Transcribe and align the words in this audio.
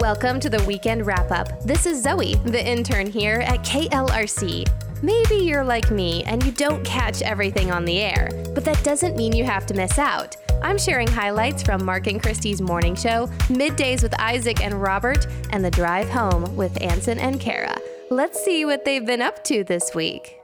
Welcome 0.00 0.40
to 0.40 0.50
the 0.50 0.60
weekend 0.64 1.06
wrap 1.06 1.30
up. 1.30 1.62
This 1.62 1.86
is 1.86 2.02
Zoe, 2.02 2.34
the 2.46 2.66
intern 2.66 3.06
here 3.06 3.38
at 3.46 3.60
KLRC. 3.60 4.68
Maybe 5.04 5.36
you're 5.36 5.62
like 5.62 5.92
me 5.92 6.24
and 6.24 6.44
you 6.44 6.50
don't 6.50 6.84
catch 6.84 7.22
everything 7.22 7.70
on 7.70 7.84
the 7.84 8.00
air, 8.00 8.28
but 8.56 8.64
that 8.64 8.82
doesn't 8.82 9.16
mean 9.16 9.32
you 9.32 9.44
have 9.44 9.66
to 9.66 9.74
miss 9.74 9.96
out. 9.96 10.34
I'm 10.64 10.78
sharing 10.78 11.06
highlights 11.06 11.62
from 11.62 11.84
Mark 11.84 12.08
and 12.08 12.20
Christy's 12.20 12.60
morning 12.60 12.96
show, 12.96 13.28
middays 13.46 14.02
with 14.02 14.20
Isaac 14.20 14.64
and 14.64 14.82
Robert, 14.82 15.28
and 15.50 15.64
the 15.64 15.70
drive 15.70 16.08
home 16.08 16.56
with 16.56 16.82
Anson 16.82 17.20
and 17.20 17.38
Kara. 17.38 17.76
Let's 18.10 18.44
see 18.44 18.64
what 18.64 18.84
they've 18.84 19.06
been 19.06 19.22
up 19.22 19.44
to 19.44 19.62
this 19.62 19.94
week. 19.94 20.40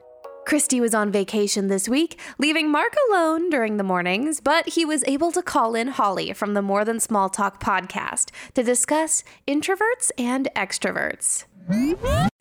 Christy 0.51 0.81
was 0.81 0.97
on 0.97 1.13
vacation 1.13 1.69
this 1.69 1.89
week, 1.89 2.19
leaving 2.37 2.73
Mark 2.73 2.93
alone 3.09 3.51
during 3.51 3.77
the 3.77 3.85
mornings, 3.85 4.41
but 4.41 4.71
he 4.71 4.85
was 4.85 5.05
able 5.07 5.31
to 5.31 5.43
call 5.43 5.77
in 5.77 5.87
Holly 5.87 6.33
from 6.33 6.55
the 6.55 6.61
More 6.61 6.85
Than 6.85 6.99
Small 6.99 7.29
Talk 7.29 7.63
podcast 7.63 8.33
to 8.55 8.65
discuss 8.65 9.23
introverts 9.47 10.11
and 10.19 10.49
extroverts. 10.57 11.45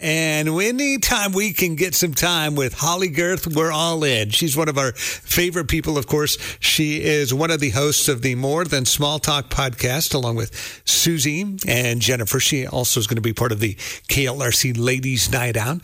And 0.01 0.47
anytime 0.47 1.33
we 1.33 1.51
can 1.51 1.75
get 1.75 1.93
some 1.93 2.13
time 2.13 2.55
with 2.55 2.73
Holly 2.73 3.09
Gerth, 3.09 3.53
we're 3.53 3.71
all 3.71 4.03
in. 4.03 4.29
She's 4.29 4.55
one 4.55 4.69
of 4.69 4.77
our 4.77 4.93
favorite 4.93 5.67
people, 5.67 5.97
of 5.97 6.07
course. 6.07 6.37
She 6.59 7.03
is 7.03 7.33
one 7.33 7.51
of 7.51 7.59
the 7.59 7.71
hosts 7.71 8.07
of 8.07 8.21
the 8.21 8.35
More 8.35 8.63
Than 8.63 8.85
Small 8.85 9.19
Talk 9.19 9.49
podcast, 9.49 10.13
along 10.13 10.37
with 10.37 10.81
Susie 10.85 11.57
and 11.67 12.01
Jennifer. 12.01 12.39
She 12.39 12.65
also 12.65 12.99
is 12.99 13.07
going 13.07 13.17
to 13.17 13.21
be 13.21 13.33
part 13.33 13.51
of 13.51 13.59
the 13.59 13.75
KLRC 13.75 14.77
Ladies 14.79 15.29
Night 15.29 15.57
Out 15.57 15.81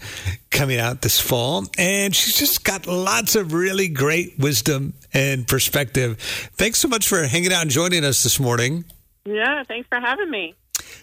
coming 0.49 0.79
out 0.79 1.01
this 1.01 1.19
fall. 1.19 1.65
And 1.77 2.15
she's 2.15 2.37
just 2.37 2.63
got 2.63 2.87
lots 2.87 3.35
of 3.35 3.53
really 3.53 3.89
great 3.89 4.39
wisdom 4.39 4.93
and 5.13 5.45
perspective. 5.45 6.19
Thanks 6.53 6.79
so 6.79 6.87
much 6.87 7.07
for 7.07 7.21
hanging 7.27 7.51
out 7.51 7.63
and 7.63 7.71
joining 7.71 8.05
us 8.05 8.23
this 8.23 8.39
morning. 8.39 8.85
Yeah, 9.25 9.63
thanks 9.63 9.89
for 9.89 9.99
having 9.99 10.29
me. 10.29 10.55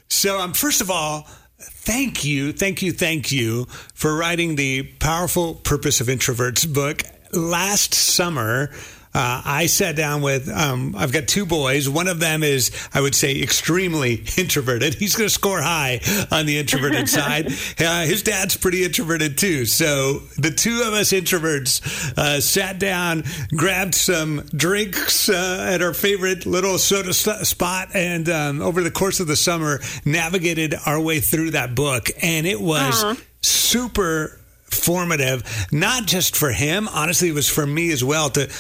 So, 0.08 0.38
um, 0.38 0.52
first 0.52 0.80
of 0.80 0.90
all, 0.90 1.26
thank 1.62 2.24
you, 2.24 2.52
thank 2.52 2.82
you, 2.82 2.92
thank 2.92 3.32
you 3.32 3.66
for 3.94 4.16
writing 4.16 4.56
the 4.56 4.82
Powerful 4.82 5.54
Purpose 5.54 6.00
of 6.00 6.06
Introverts 6.08 6.72
book 6.72 7.02
last 7.32 7.94
summer. 7.94 8.70
Uh, 9.14 9.42
I 9.44 9.66
sat 9.66 9.94
down 9.94 10.22
with, 10.22 10.48
um, 10.48 10.94
I've 10.96 11.12
got 11.12 11.28
two 11.28 11.44
boys. 11.44 11.88
One 11.88 12.08
of 12.08 12.18
them 12.18 12.42
is, 12.42 12.70
I 12.94 13.00
would 13.00 13.14
say, 13.14 13.40
extremely 13.42 14.24
introverted. 14.38 14.94
He's 14.94 15.14
going 15.14 15.28
to 15.28 15.34
score 15.34 15.60
high 15.60 16.00
on 16.30 16.46
the 16.46 16.58
introverted 16.58 17.08
side. 17.08 17.48
Uh, 17.78 18.04
his 18.04 18.22
dad's 18.22 18.56
pretty 18.56 18.84
introverted 18.84 19.36
too. 19.36 19.66
So 19.66 20.20
the 20.38 20.50
two 20.50 20.82
of 20.86 20.94
us 20.94 21.12
introverts 21.12 22.16
uh, 22.16 22.40
sat 22.40 22.78
down, 22.78 23.24
grabbed 23.54 23.94
some 23.94 24.42
drinks 24.54 25.28
uh, 25.28 25.68
at 25.70 25.82
our 25.82 25.92
favorite 25.92 26.46
little 26.46 26.78
soda 26.78 27.12
spot, 27.12 27.88
and 27.94 28.28
um, 28.28 28.62
over 28.62 28.82
the 28.82 28.90
course 28.90 29.20
of 29.20 29.26
the 29.26 29.36
summer, 29.36 29.80
navigated 30.04 30.74
our 30.86 31.00
way 31.00 31.20
through 31.20 31.50
that 31.50 31.74
book. 31.74 32.08
And 32.22 32.46
it 32.46 32.60
was 32.60 33.18
super 33.42 34.38
formative, 34.64 35.68
not 35.70 36.06
just 36.06 36.36
for 36.36 36.50
him. 36.50 36.88
Honestly, 36.88 37.28
it 37.28 37.34
was 37.34 37.48
for 37.48 37.66
me 37.66 37.92
as 37.92 38.02
well 38.02 38.30
to 38.30 38.50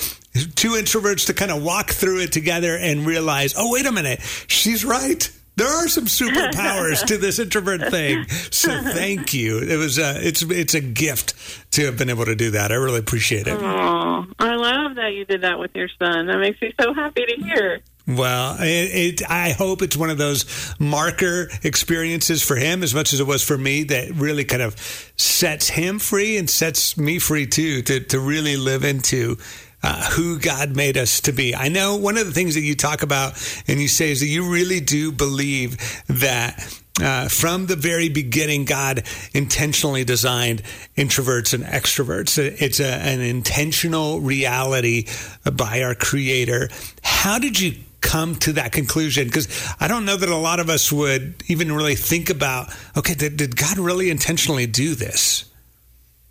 two 0.54 0.70
introverts 0.70 1.26
to 1.26 1.34
kind 1.34 1.50
of 1.50 1.62
walk 1.62 1.90
through 1.90 2.20
it 2.20 2.32
together 2.32 2.76
and 2.76 3.06
realize, 3.06 3.54
oh, 3.56 3.72
wait 3.72 3.86
a 3.86 3.92
minute, 3.92 4.20
she's 4.46 4.84
right. 4.84 5.30
There 5.54 5.68
are 5.68 5.86
some 5.86 6.06
superpowers 6.06 7.04
to 7.06 7.18
this 7.18 7.38
introvert 7.38 7.90
thing. 7.90 8.26
So 8.50 8.70
thank 8.82 9.34
you. 9.34 9.58
It 9.58 9.76
was 9.76 9.98
a, 9.98 10.26
it's 10.26 10.42
it's 10.42 10.72
a 10.72 10.80
gift 10.80 11.34
to 11.72 11.84
have 11.84 11.98
been 11.98 12.08
able 12.08 12.24
to 12.24 12.34
do 12.34 12.52
that. 12.52 12.72
I 12.72 12.76
really 12.76 13.00
appreciate 13.00 13.46
it. 13.46 13.58
Oh, 13.60 14.26
I 14.38 14.54
love 14.54 14.94
that 14.96 15.12
you 15.12 15.26
did 15.26 15.42
that 15.42 15.58
with 15.58 15.74
your 15.74 15.88
son. 15.98 16.26
That 16.26 16.38
makes 16.38 16.60
me 16.62 16.72
so 16.80 16.94
happy 16.94 17.26
to 17.26 17.44
hear. 17.44 17.80
Well, 18.06 18.56
it, 18.60 19.20
it, 19.20 19.30
I 19.30 19.50
hope 19.50 19.82
it's 19.82 19.96
one 19.96 20.10
of 20.10 20.18
those 20.18 20.74
marker 20.80 21.48
experiences 21.62 22.42
for 22.42 22.56
him 22.56 22.82
as 22.82 22.94
much 22.94 23.12
as 23.12 23.20
it 23.20 23.26
was 23.26 23.44
for 23.44 23.56
me 23.56 23.84
that 23.84 24.10
really 24.14 24.44
kind 24.44 24.62
of 24.62 24.76
sets 25.16 25.68
him 25.68 25.98
free 25.98 26.36
and 26.36 26.50
sets 26.50 26.96
me 26.96 27.18
free 27.18 27.46
too 27.46 27.82
to, 27.82 28.00
to 28.00 28.18
really 28.18 28.56
live 28.56 28.84
into 28.84 29.36
uh, 29.82 30.10
who 30.10 30.38
God 30.38 30.76
made 30.76 30.96
us 30.96 31.20
to 31.22 31.32
be. 31.32 31.54
I 31.54 31.68
know 31.68 31.96
one 31.96 32.16
of 32.16 32.26
the 32.26 32.32
things 32.32 32.54
that 32.54 32.60
you 32.60 32.74
talk 32.74 33.02
about 33.02 33.34
and 33.66 33.80
you 33.80 33.88
say 33.88 34.10
is 34.10 34.20
that 34.20 34.26
you 34.26 34.50
really 34.50 34.80
do 34.80 35.12
believe 35.12 35.76
that 36.08 36.80
uh, 37.00 37.28
from 37.28 37.66
the 37.66 37.76
very 37.76 38.08
beginning, 38.08 38.64
God 38.64 39.04
intentionally 39.32 40.04
designed 40.04 40.62
introverts 40.96 41.54
and 41.54 41.64
extroverts. 41.64 42.38
It's 42.38 42.80
a, 42.80 42.86
an 42.86 43.20
intentional 43.20 44.20
reality 44.20 45.06
by 45.50 45.82
our 45.82 45.94
Creator. 45.94 46.68
How 47.02 47.38
did 47.38 47.58
you 47.58 47.76
come 48.02 48.34
to 48.36 48.52
that 48.54 48.72
conclusion? 48.72 49.26
Because 49.26 49.48
I 49.80 49.88
don't 49.88 50.04
know 50.04 50.16
that 50.16 50.28
a 50.28 50.36
lot 50.36 50.60
of 50.60 50.68
us 50.68 50.92
would 50.92 51.42
even 51.48 51.72
really 51.72 51.94
think 51.94 52.28
about 52.28 52.72
okay, 52.96 53.14
did, 53.14 53.38
did 53.38 53.56
God 53.56 53.78
really 53.78 54.10
intentionally 54.10 54.66
do 54.66 54.94
this? 54.94 55.46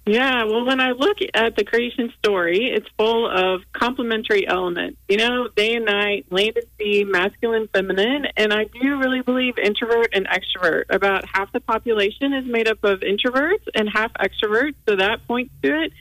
Yeah, 0.05 0.45
well, 0.45 0.65
when 0.65 0.81
I 0.81 0.91
look 0.91 1.17
at 1.35 1.55
the 1.55 1.63
creation 1.63 2.11
story, 2.17 2.71
it's 2.73 2.87
full 2.97 3.29
of 3.29 3.61
complementary 3.71 4.47
elements. 4.47 4.97
You 5.07 5.17
know, 5.17 5.47
day 5.55 5.75
and 5.75 5.85
night, 5.85 6.25
land 6.31 6.53
and 6.55 6.65
sea, 6.79 7.03
masculine, 7.03 7.67
feminine. 7.67 8.25
And 8.35 8.51
I 8.51 8.63
do 8.63 8.97
really 8.97 9.21
believe 9.21 9.59
introvert 9.59 10.09
and 10.13 10.27
extrovert. 10.27 10.85
About 10.89 11.25
half 11.25 11.51
the 11.51 11.59
population 11.59 12.33
is 12.33 12.45
made 12.45 12.67
up 12.67 12.83
of 12.83 13.01
introverts 13.01 13.67
and 13.75 13.87
half 13.87 14.11
extroverts, 14.13 14.75
so 14.89 14.95
that 14.95 15.27
points 15.27 15.53
to 15.61 15.83
it. 15.83 15.93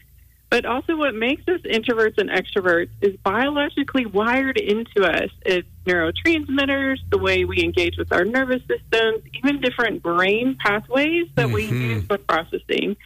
But 0.48 0.64
also, 0.64 0.96
what 0.96 1.14
makes 1.14 1.46
us 1.46 1.60
introverts 1.60 2.18
and 2.18 2.28
extroverts 2.28 2.88
is 3.00 3.16
biologically 3.18 4.06
wired 4.06 4.56
into 4.56 5.04
us. 5.04 5.30
It's 5.42 5.68
neurotransmitters, 5.86 6.98
the 7.08 7.18
way 7.18 7.44
we 7.44 7.62
engage 7.62 7.96
with 7.96 8.12
our 8.12 8.24
nervous 8.24 8.62
systems, 8.66 9.22
even 9.34 9.60
different 9.60 10.02
brain 10.02 10.56
pathways 10.58 11.28
that 11.36 11.46
mm-hmm. 11.46 11.54
we 11.54 11.66
use 11.66 12.04
for 12.06 12.18
processing. 12.18 12.96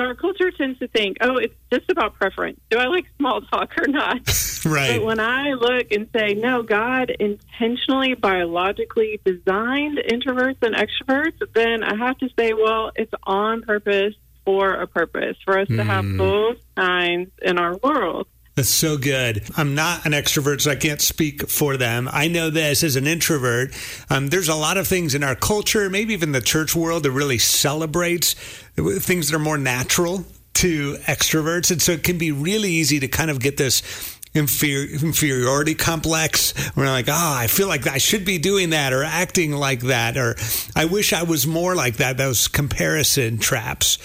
So 0.00 0.06
our 0.06 0.14
culture 0.14 0.50
tends 0.50 0.78
to 0.78 0.88
think, 0.88 1.18
oh, 1.20 1.36
it's 1.36 1.54
just 1.70 1.90
about 1.90 2.14
preference. 2.14 2.58
Do 2.70 2.78
I 2.78 2.86
like 2.86 3.04
small 3.18 3.42
talk 3.42 3.76
or 3.76 3.86
not? 3.86 4.20
right. 4.64 4.96
But 4.96 5.04
when 5.04 5.20
I 5.20 5.52
look 5.52 5.92
and 5.92 6.08
say, 6.16 6.32
no, 6.32 6.62
God 6.62 7.10
intentionally, 7.10 8.14
biologically 8.14 9.20
designed 9.26 9.98
introverts 9.98 10.62
and 10.62 10.74
extroverts, 10.74 11.36
then 11.54 11.82
I 11.82 11.96
have 11.96 12.16
to 12.18 12.30
say, 12.38 12.54
well, 12.54 12.92
it's 12.96 13.12
on 13.24 13.60
purpose 13.60 14.14
for 14.46 14.72
a 14.72 14.86
purpose, 14.86 15.36
for 15.44 15.58
us 15.58 15.68
mm. 15.68 15.76
to 15.76 15.84
have 15.84 16.04
hmm. 16.04 16.16
both 16.16 16.56
kinds 16.74 17.30
in 17.42 17.58
our 17.58 17.76
world. 17.76 18.26
That's 18.56 18.68
so 18.68 18.98
good. 18.98 19.44
I'm 19.56 19.74
not 19.74 20.04
an 20.06 20.12
extrovert, 20.12 20.60
so 20.60 20.72
I 20.72 20.76
can't 20.76 21.00
speak 21.00 21.48
for 21.48 21.76
them. 21.76 22.08
I 22.12 22.28
know 22.28 22.50
this 22.50 22.82
as 22.82 22.96
an 22.96 23.06
introvert. 23.06 23.72
Um, 24.10 24.28
there's 24.28 24.48
a 24.48 24.54
lot 24.54 24.76
of 24.76 24.88
things 24.88 25.14
in 25.14 25.22
our 25.22 25.36
culture, 25.36 25.88
maybe 25.88 26.12
even 26.14 26.32
the 26.32 26.40
church 26.40 26.74
world, 26.74 27.04
that 27.04 27.12
really 27.12 27.38
celebrates 27.38 28.34
things 29.00 29.28
that 29.28 29.36
are 29.36 29.40
more 29.40 29.58
natural 29.58 30.24
to 30.54 30.94
extroverts. 31.06 31.70
And 31.70 31.80
so 31.80 31.92
it 31.92 32.02
can 32.02 32.18
be 32.18 32.32
really 32.32 32.70
easy 32.70 33.00
to 33.00 33.08
kind 33.08 33.30
of 33.30 33.40
get 33.40 33.56
this 33.56 33.82
inferiority 34.34 35.74
complex. 35.74 36.54
We're 36.76 36.86
like, 36.86 37.08
oh, 37.08 37.34
I 37.36 37.46
feel 37.46 37.68
like 37.68 37.86
I 37.86 37.98
should 37.98 38.24
be 38.24 38.38
doing 38.38 38.70
that 38.70 38.92
or 38.92 39.02
acting 39.02 39.52
like 39.52 39.80
that, 39.80 40.16
or 40.16 40.36
I 40.76 40.84
wish 40.84 41.12
I 41.12 41.24
was 41.24 41.46
more 41.46 41.74
like 41.74 41.96
that. 41.96 42.16
Those 42.16 42.48
comparison 42.48 43.38
traps. 43.38 43.98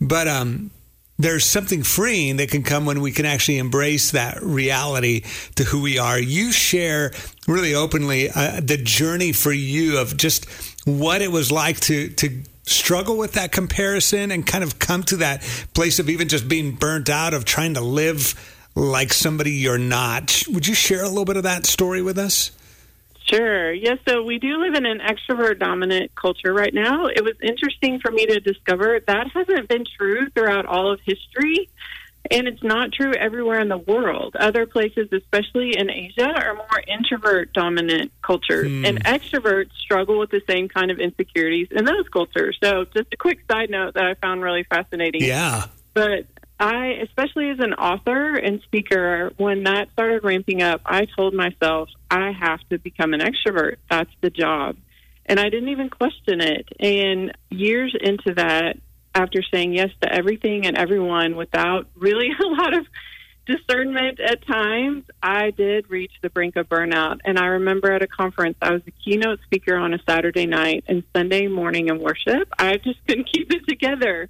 But 0.00 0.28
um, 0.28 0.70
there's 1.18 1.44
something 1.44 1.82
freeing 1.82 2.38
that 2.38 2.50
can 2.50 2.62
come 2.62 2.86
when 2.86 3.00
we 3.00 3.12
can 3.12 3.26
actually 3.26 3.58
embrace 3.58 4.12
that 4.12 4.42
reality 4.42 5.22
to 5.56 5.64
who 5.64 5.80
we 5.82 5.98
are. 5.98 6.18
You 6.18 6.52
share 6.52 7.12
really 7.46 7.74
openly 7.74 8.30
uh, 8.30 8.60
the 8.60 8.78
journey 8.78 9.32
for 9.32 9.52
you 9.52 9.98
of 9.98 10.16
just 10.16 10.46
what 10.86 11.20
it 11.22 11.30
was 11.30 11.52
like 11.52 11.78
to 11.80 12.08
to 12.08 12.42
struggle 12.70 13.16
with 13.16 13.32
that 13.32 13.52
comparison 13.52 14.30
and 14.30 14.46
kind 14.46 14.64
of 14.64 14.78
come 14.78 15.02
to 15.04 15.16
that 15.16 15.42
place 15.74 15.98
of 15.98 16.08
even 16.08 16.28
just 16.28 16.48
being 16.48 16.72
burnt 16.72 17.08
out 17.08 17.34
of 17.34 17.44
trying 17.44 17.74
to 17.74 17.80
live 17.80 18.34
like 18.74 19.12
somebody 19.12 19.52
you're 19.52 19.78
not. 19.78 20.42
Would 20.48 20.66
you 20.66 20.74
share 20.74 21.02
a 21.02 21.08
little 21.08 21.24
bit 21.24 21.36
of 21.36 21.42
that 21.42 21.66
story 21.66 22.02
with 22.02 22.18
us? 22.18 22.52
Sure. 23.26 23.72
Yes. 23.72 23.98
So 24.08 24.22
we 24.24 24.38
do 24.38 24.56
live 24.56 24.74
in 24.74 24.86
an 24.86 24.98
extrovert 24.98 25.58
dominant 25.60 26.14
culture 26.16 26.52
right 26.52 26.74
now. 26.74 27.06
It 27.06 27.22
was 27.22 27.34
interesting 27.42 28.00
for 28.00 28.10
me 28.10 28.26
to 28.26 28.40
discover 28.40 28.98
that 29.06 29.28
hasn't 29.32 29.68
been 29.68 29.84
true 29.96 30.28
throughout 30.30 30.66
all 30.66 30.92
of 30.92 31.00
history. 31.04 31.68
And 32.30 32.46
it's 32.46 32.62
not 32.62 32.92
true 32.92 33.12
everywhere 33.14 33.60
in 33.60 33.68
the 33.68 33.78
world. 33.78 34.36
Other 34.38 34.66
places, 34.66 35.08
especially 35.10 35.76
in 35.76 35.90
Asia, 35.90 36.28
are 36.28 36.54
more 36.54 36.82
introvert 36.86 37.52
dominant 37.52 38.12
cultures. 38.22 38.68
Hmm. 38.68 38.84
And 38.84 39.04
extroverts 39.04 39.72
struggle 39.78 40.18
with 40.18 40.30
the 40.30 40.42
same 40.48 40.68
kind 40.68 40.90
of 40.90 40.98
insecurities 40.98 41.68
in 41.70 41.84
those 41.84 42.08
cultures. 42.12 42.58
So, 42.62 42.84
just 42.84 43.12
a 43.12 43.16
quick 43.16 43.40
side 43.50 43.70
note 43.70 43.94
that 43.94 44.04
I 44.04 44.14
found 44.14 44.42
really 44.42 44.64
fascinating. 44.64 45.22
Yeah. 45.22 45.64
But 45.94 46.26
I, 46.60 46.88
especially 47.02 47.48
as 47.48 47.58
an 47.58 47.72
author 47.72 48.34
and 48.34 48.60
speaker, 48.62 49.32
when 49.38 49.64
that 49.64 49.90
started 49.92 50.22
ramping 50.22 50.60
up, 50.60 50.82
I 50.84 51.06
told 51.06 51.32
myself, 51.32 51.88
I 52.10 52.32
have 52.32 52.60
to 52.68 52.78
become 52.78 53.14
an 53.14 53.20
extrovert. 53.20 53.76
That's 53.90 54.10
the 54.20 54.28
job. 54.28 54.76
And 55.24 55.40
I 55.40 55.48
didn't 55.48 55.70
even 55.70 55.88
question 55.88 56.42
it. 56.42 56.68
And 56.78 57.32
years 57.48 57.96
into 57.98 58.34
that, 58.34 58.76
after 59.14 59.42
saying 59.42 59.74
yes 59.74 59.90
to 60.02 60.12
everything 60.12 60.66
and 60.66 60.76
everyone 60.76 61.36
without 61.36 61.86
really 61.96 62.30
a 62.40 62.46
lot 62.46 62.76
of 62.76 62.86
discernment 63.46 64.20
at 64.20 64.46
times, 64.46 65.04
I 65.22 65.50
did 65.50 65.90
reach 65.90 66.12
the 66.22 66.30
brink 66.30 66.56
of 66.56 66.68
burnout. 66.68 67.20
And 67.24 67.38
I 67.38 67.46
remember 67.46 67.92
at 67.92 68.02
a 68.02 68.06
conference, 68.06 68.56
I 68.62 68.72
was 68.72 68.82
a 68.86 68.90
keynote 68.90 69.40
speaker 69.44 69.76
on 69.76 69.94
a 69.94 69.98
Saturday 70.08 70.46
night 70.46 70.84
and 70.86 71.02
Sunday 71.14 71.48
morning 71.48 71.88
in 71.88 71.98
worship. 71.98 72.48
I 72.58 72.76
just 72.76 73.04
couldn't 73.06 73.30
keep 73.32 73.52
it 73.52 73.66
together. 73.66 74.28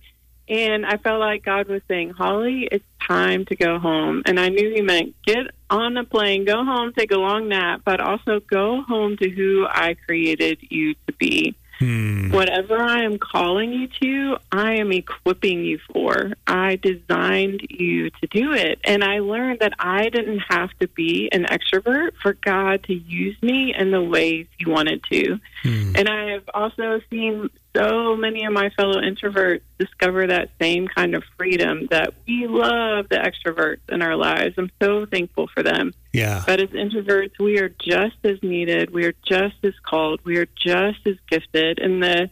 And 0.49 0.85
I 0.85 0.97
felt 0.97 1.21
like 1.21 1.45
God 1.45 1.69
was 1.69 1.81
saying, 1.87 2.11
Holly, 2.11 2.69
it's 2.73 2.85
time 3.07 3.45
to 3.47 3.57
go 3.57 3.79
home. 3.79 4.23
And 4.27 4.41
I 4.41 4.49
knew 4.49 4.73
He 4.75 4.83
meant 4.83 5.15
get 5.25 5.47
on 5.69 5.97
a 5.97 6.05
plane, 6.05 6.45
go 6.45 6.65
home, 6.65 6.93
take 6.93 7.13
a 7.13 7.19
long 7.19 7.49
nap, 7.49 7.83
but 7.85 8.01
also 8.01 8.41
go 8.41 8.83
home 8.83 9.17
to 9.19 9.31
who 9.31 9.67
I 9.69 9.95
created 10.07 10.59
you 10.69 10.95
to 11.07 11.13
be. 11.19 11.55
Hmm. 11.81 12.31
Whatever 12.31 12.77
I 12.77 13.05
am 13.05 13.19
calling 13.19 13.73
you 13.73 13.89
to, 14.03 14.37
I 14.53 14.75
am 14.75 14.93
equipping 14.93 15.65
you 15.65 15.79
for. 15.91 16.33
I 16.47 16.77
designed 16.77 17.67
you 17.71 18.11
to 18.11 18.27
do 18.27 18.53
it. 18.53 18.81
And 18.85 19.03
I 19.03 19.21
learned 19.21 19.61
that 19.61 19.73
I 19.79 20.11
didn't 20.11 20.41
have 20.41 20.71
to 20.81 20.89
be 20.89 21.31
an 21.33 21.45
extrovert 21.45 22.11
for 22.21 22.35
God 22.35 22.85
to 22.85 22.95
use 22.95 23.37
me 23.43 23.75
in 23.75 23.93
the 23.93 24.03
ways 24.03 24.47
He 24.59 24.67
wanted 24.67 25.03
to. 25.05 25.41
Hmm. 25.63 25.93
And 25.97 26.09
I 26.09 26.33
have 26.33 26.49
also 26.53 27.01
seen 27.09 27.49
so 27.77 28.17
many 28.17 28.45
of 28.45 28.53
my 28.53 28.71
fellow 28.71 29.01
introverts 29.01 29.63
discover 29.79 30.27
that 30.27 30.51
same 30.61 30.89
kind 30.89 31.15
of 31.15 31.23
freedom 31.37 31.87
that 31.91 32.15
we 32.27 32.47
love 32.49 33.09
the 33.09 33.17
extroverts 33.17 33.81
in 33.89 34.03
our 34.03 34.17
lives. 34.17 34.55
I'm 34.59 34.71
so 34.83 35.07
thankful 35.07 35.49
for 35.55 35.63
them. 35.63 35.93
Yeah. 36.13 36.43
But 36.47 36.61
as 36.61 36.71
introverts, 36.71 37.39
we 37.39 37.59
are 37.59 37.69
just 37.69 38.17
as 38.25 38.43
needed. 38.43 38.93
We 38.93 39.05
are 39.07 39.15
just 39.27 39.57
as 39.63 39.75
called. 39.89 40.21
We 40.25 40.39
are 40.39 40.47
just 40.57 41.07
as 41.07 41.17
gifted. 41.31 41.79
And 41.79 42.03
the 42.03 42.29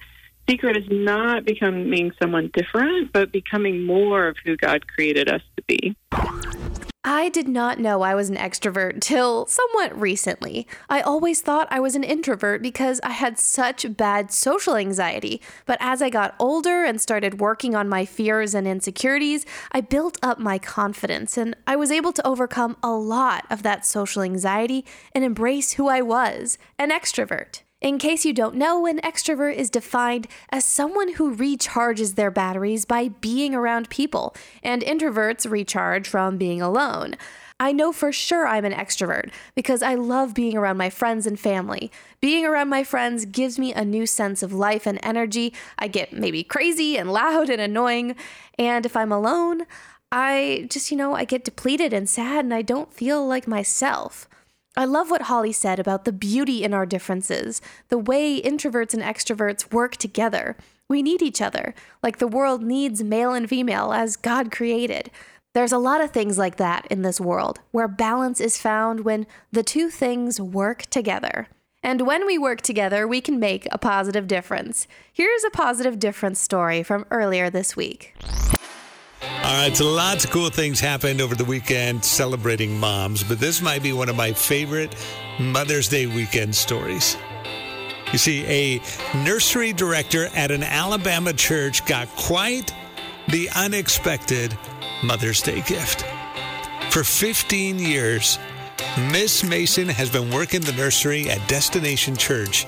secret 0.48 0.76
is 0.76 0.88
not 0.90 1.44
becoming 1.44 2.12
someone 2.20 2.50
different, 2.52 3.12
but 3.12 3.30
becoming 3.32 3.84
more 3.84 4.26
of 4.26 4.36
who 4.44 4.56
God 4.56 4.86
created 4.88 5.28
us 5.28 5.42
to 5.56 5.62
be. 5.66 5.96
I 7.04 7.28
did 7.28 7.46
not 7.46 7.78
know 7.78 8.02
I 8.02 8.16
was 8.16 8.28
an 8.28 8.36
extrovert 8.36 9.00
till 9.00 9.46
somewhat 9.46 9.98
recently. 9.98 10.66
I 10.90 11.00
always 11.00 11.40
thought 11.40 11.68
I 11.70 11.78
was 11.78 11.94
an 11.94 12.02
introvert 12.02 12.60
because 12.60 13.00
I 13.04 13.10
had 13.10 13.38
such 13.38 13.96
bad 13.96 14.32
social 14.32 14.74
anxiety. 14.74 15.40
But 15.64 15.78
as 15.80 16.02
I 16.02 16.10
got 16.10 16.34
older 16.40 16.84
and 16.84 17.00
started 17.00 17.40
working 17.40 17.76
on 17.76 17.88
my 17.88 18.04
fears 18.04 18.52
and 18.52 18.66
insecurities, 18.66 19.46
I 19.70 19.80
built 19.80 20.18
up 20.22 20.40
my 20.40 20.58
confidence 20.58 21.38
and 21.38 21.56
I 21.68 21.76
was 21.76 21.92
able 21.92 22.12
to 22.12 22.26
overcome 22.26 22.76
a 22.82 22.90
lot 22.90 23.46
of 23.48 23.62
that 23.62 23.86
social 23.86 24.22
anxiety 24.22 24.84
and 25.12 25.24
embrace 25.24 25.74
who 25.74 25.88
I 25.88 26.02
was 26.02 26.58
an 26.78 26.90
extrovert. 26.90 27.62
In 27.80 27.98
case 27.98 28.24
you 28.24 28.32
don't 28.32 28.56
know, 28.56 28.86
an 28.86 28.98
extrovert 29.02 29.54
is 29.54 29.70
defined 29.70 30.26
as 30.50 30.64
someone 30.64 31.14
who 31.14 31.36
recharges 31.36 32.16
their 32.16 32.30
batteries 32.30 32.84
by 32.84 33.08
being 33.08 33.54
around 33.54 33.88
people, 33.88 34.34
and 34.64 34.82
introverts 34.82 35.48
recharge 35.48 36.08
from 36.08 36.38
being 36.38 36.60
alone. 36.60 37.14
I 37.60 37.70
know 37.72 37.92
for 37.92 38.10
sure 38.10 38.48
I'm 38.48 38.64
an 38.64 38.72
extrovert 38.72 39.30
because 39.54 39.82
I 39.82 39.94
love 39.94 40.34
being 40.34 40.56
around 40.56 40.76
my 40.76 40.90
friends 40.90 41.24
and 41.24 41.38
family. 41.38 41.92
Being 42.20 42.44
around 42.44 42.68
my 42.68 42.82
friends 42.82 43.24
gives 43.26 43.60
me 43.60 43.72
a 43.72 43.84
new 43.84 44.06
sense 44.06 44.42
of 44.42 44.52
life 44.52 44.86
and 44.86 44.98
energy. 45.02 45.52
I 45.78 45.86
get 45.86 46.12
maybe 46.12 46.42
crazy 46.42 46.96
and 46.96 47.12
loud 47.12 47.48
and 47.48 47.60
annoying. 47.60 48.16
And 48.58 48.86
if 48.86 48.96
I'm 48.96 49.12
alone, 49.12 49.66
I 50.10 50.66
just, 50.70 50.90
you 50.90 50.96
know, 50.96 51.14
I 51.14 51.24
get 51.24 51.44
depleted 51.44 51.92
and 51.92 52.08
sad 52.08 52.44
and 52.44 52.54
I 52.54 52.62
don't 52.62 52.92
feel 52.92 53.26
like 53.26 53.48
myself. 53.48 54.28
I 54.78 54.84
love 54.84 55.10
what 55.10 55.22
Holly 55.22 55.50
said 55.50 55.80
about 55.80 56.04
the 56.04 56.12
beauty 56.12 56.62
in 56.62 56.72
our 56.72 56.86
differences, 56.86 57.60
the 57.88 57.98
way 57.98 58.40
introverts 58.40 58.94
and 58.94 59.02
extroverts 59.02 59.72
work 59.72 59.96
together. 59.96 60.56
We 60.88 61.02
need 61.02 61.20
each 61.20 61.42
other, 61.42 61.74
like 62.00 62.18
the 62.18 62.28
world 62.28 62.62
needs 62.62 63.02
male 63.02 63.32
and 63.32 63.48
female 63.48 63.92
as 63.92 64.14
God 64.14 64.52
created. 64.52 65.10
There's 65.52 65.72
a 65.72 65.78
lot 65.78 66.00
of 66.00 66.12
things 66.12 66.38
like 66.38 66.58
that 66.58 66.86
in 66.92 67.02
this 67.02 67.20
world, 67.20 67.58
where 67.72 67.88
balance 67.88 68.40
is 68.40 68.56
found 68.56 69.00
when 69.00 69.26
the 69.50 69.64
two 69.64 69.90
things 69.90 70.40
work 70.40 70.82
together. 70.82 71.48
And 71.82 72.06
when 72.06 72.24
we 72.24 72.38
work 72.38 72.60
together, 72.60 73.08
we 73.08 73.20
can 73.20 73.40
make 73.40 73.66
a 73.72 73.78
positive 73.78 74.28
difference. 74.28 74.86
Here's 75.12 75.42
a 75.42 75.50
positive 75.50 75.98
difference 75.98 76.38
story 76.38 76.84
from 76.84 77.04
earlier 77.10 77.50
this 77.50 77.74
week. 77.74 78.14
All 79.22 79.28
right, 79.64 79.76
so 79.76 79.90
lots 79.90 80.24
of 80.24 80.30
cool 80.30 80.50
things 80.50 80.78
happened 80.78 81.20
over 81.20 81.34
the 81.34 81.44
weekend 81.44 82.04
celebrating 82.04 82.78
moms, 82.78 83.24
but 83.24 83.40
this 83.40 83.60
might 83.60 83.82
be 83.82 83.92
one 83.92 84.08
of 84.08 84.16
my 84.16 84.32
favorite 84.32 84.94
Mother's 85.40 85.88
Day 85.88 86.06
weekend 86.06 86.54
stories. 86.54 87.16
You 88.12 88.18
see, 88.18 88.44
a 88.46 88.80
nursery 89.24 89.72
director 89.72 90.28
at 90.34 90.50
an 90.50 90.62
Alabama 90.62 91.32
church 91.32 91.84
got 91.84 92.08
quite 92.16 92.72
the 93.28 93.50
unexpected 93.56 94.56
Mother's 95.02 95.42
Day 95.42 95.62
gift. 95.62 96.04
For 96.90 97.04
15 97.04 97.78
years, 97.78 98.38
Miss 99.10 99.44
Mason 99.44 99.88
has 99.88 100.10
been 100.10 100.30
working 100.32 100.60
the 100.60 100.72
nursery 100.72 101.28
at 101.28 101.46
Destination 101.48 102.16
Church, 102.16 102.66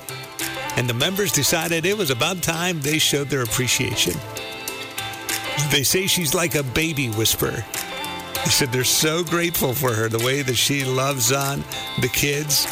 and 0.77 0.89
the 0.89 0.95
members 0.95 1.33
decided 1.33 1.87
it 1.87 1.97
was 1.97 2.11
about 2.11 2.43
time 2.43 2.81
they 2.81 2.99
showed 2.99 3.29
their 3.29 3.43
appreciation. 3.43 4.15
They 5.69 5.83
say 5.83 6.07
she's 6.07 6.35
like 6.35 6.55
a 6.55 6.63
baby 6.63 7.09
whisperer. 7.11 7.65
They 8.45 8.51
said 8.51 8.73
they're 8.73 8.85
so 8.85 9.23
grateful 9.23 9.75
for 9.75 9.93
her, 9.93 10.09
the 10.09 10.25
way 10.25 10.43
that 10.43 10.57
she 10.57 10.85
loves 10.85 11.31
on 11.31 11.63
the 12.01 12.09
kids. 12.09 12.67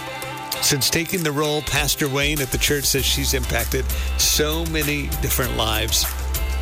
Since 0.62 0.90
taking 0.90 1.22
the 1.22 1.30
role, 1.30 1.62
Pastor 1.62 2.08
Wayne 2.08 2.40
at 2.40 2.48
the 2.48 2.58
church 2.58 2.84
says 2.84 3.04
she's 3.04 3.34
impacted 3.34 3.84
so 4.18 4.64
many 4.66 5.08
different 5.22 5.56
lives 5.56 6.04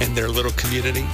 in 0.01 0.15
their 0.15 0.29
little 0.29 0.53
community. 0.53 1.07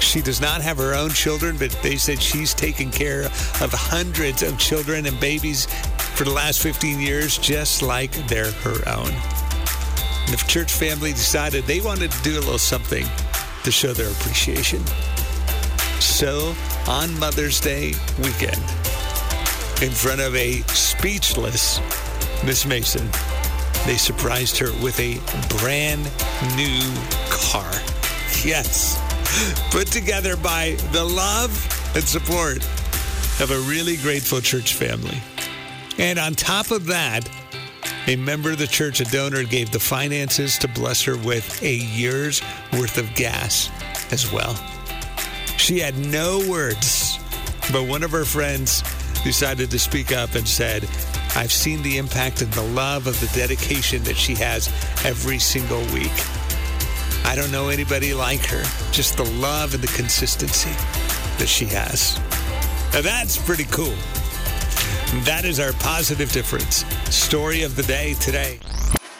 She 0.00 0.20
does 0.20 0.40
not 0.40 0.60
have 0.60 0.76
her 0.78 0.94
own 0.94 1.10
children, 1.10 1.56
but 1.56 1.70
they 1.82 1.96
said 1.96 2.20
she's 2.20 2.52
taken 2.52 2.90
care 2.90 3.24
of 3.24 3.72
hundreds 3.72 4.42
of 4.42 4.58
children 4.58 5.06
and 5.06 5.18
babies 5.20 5.66
for 6.14 6.24
the 6.24 6.30
last 6.30 6.60
15 6.60 7.00
years, 7.00 7.38
just 7.38 7.82
like 7.82 8.12
they're 8.26 8.52
her 8.52 8.88
own. 8.88 9.12
The 10.30 10.42
church 10.46 10.72
family 10.72 11.12
decided 11.12 11.64
they 11.64 11.80
wanted 11.80 12.10
to 12.10 12.22
do 12.22 12.32
a 12.32 12.40
little 12.40 12.58
something 12.58 13.06
to 13.66 13.72
show 13.72 13.92
their 13.92 14.08
appreciation. 14.12 14.80
So, 15.98 16.54
on 16.86 17.18
Mother's 17.18 17.58
Day 17.58 17.94
weekend, 18.18 18.62
in 19.82 19.90
front 19.90 20.20
of 20.20 20.36
a 20.36 20.60
speechless 20.68 21.80
Miss 22.44 22.64
Mason, 22.64 23.08
they 23.84 23.96
surprised 23.96 24.56
her 24.58 24.70
with 24.80 25.00
a 25.00 25.16
brand 25.58 26.04
new 26.54 26.78
car. 27.28 27.68
Yes, 28.44 29.02
put 29.72 29.88
together 29.88 30.36
by 30.36 30.76
the 30.92 31.04
love 31.04 31.50
and 31.96 32.04
support 32.04 32.58
of 33.40 33.50
a 33.50 33.58
really 33.68 33.96
grateful 33.96 34.40
church 34.40 34.74
family. 34.74 35.20
And 35.98 36.20
on 36.20 36.34
top 36.34 36.70
of 36.70 36.86
that, 36.86 37.28
a 38.06 38.16
member 38.16 38.52
of 38.52 38.58
the 38.58 38.66
church, 38.66 39.00
a 39.00 39.04
donor, 39.04 39.44
gave 39.44 39.70
the 39.70 39.80
finances 39.80 40.58
to 40.58 40.68
bless 40.68 41.02
her 41.02 41.16
with 41.16 41.62
a 41.62 41.74
year's 41.74 42.40
worth 42.72 42.98
of 42.98 43.12
gas 43.14 43.70
as 44.12 44.32
well. 44.32 44.54
She 45.56 45.80
had 45.80 45.96
no 45.98 46.46
words, 46.48 47.18
but 47.72 47.88
one 47.88 48.02
of 48.02 48.12
her 48.12 48.24
friends 48.24 48.82
decided 49.24 49.70
to 49.72 49.78
speak 49.78 50.12
up 50.12 50.34
and 50.34 50.46
said, 50.46 50.84
I've 51.34 51.52
seen 51.52 51.82
the 51.82 51.98
impact 51.98 52.42
and 52.42 52.52
the 52.52 52.62
love 52.62 53.06
of 53.06 53.18
the 53.20 53.26
dedication 53.38 54.02
that 54.04 54.16
she 54.16 54.34
has 54.36 54.68
every 55.04 55.38
single 55.38 55.80
week. 55.92 56.12
I 57.24 57.34
don't 57.34 57.50
know 57.50 57.68
anybody 57.68 58.14
like 58.14 58.44
her, 58.46 58.62
just 58.92 59.16
the 59.16 59.24
love 59.24 59.74
and 59.74 59.82
the 59.82 59.92
consistency 59.96 60.70
that 61.38 61.48
she 61.48 61.64
has. 61.66 62.16
Now 62.94 63.00
that's 63.02 63.36
pretty 63.36 63.64
cool. 63.64 63.94
That 65.24 65.44
is 65.44 65.60
our 65.60 65.72
positive 65.74 66.32
difference 66.32 66.84
story 67.14 67.62
of 67.62 67.76
the 67.76 67.84
day 67.84 68.14
today. 68.14 68.58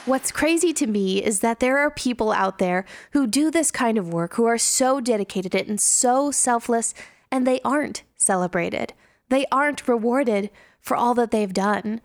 What's 0.05 0.33
crazy 0.33 0.73
to 0.73 0.87
me 0.88 1.23
is 1.23 1.40
that 1.40 1.61
there 1.61 1.78
are 1.78 1.93
people 1.93 2.33
out 2.33 2.59
there 2.59 2.85
who 3.12 3.28
do 3.28 3.52
this 3.52 3.71
kind 3.71 3.97
of 3.97 4.12
work 4.12 4.35
who 4.35 4.47
are 4.47 4.59
so 4.59 5.00
dedicated 5.00 5.55
and 5.55 5.81
so 5.81 6.33
selfless, 6.33 6.93
and 7.31 7.47
they 7.47 7.61
aren't 7.64 8.02
celebrated. 8.16 8.95
They 9.28 9.47
aren't 9.52 9.87
rewarded 9.87 10.50
for 10.81 10.97
all 10.97 11.14
that 11.14 11.31
they've 11.31 11.55
done. 11.55 12.00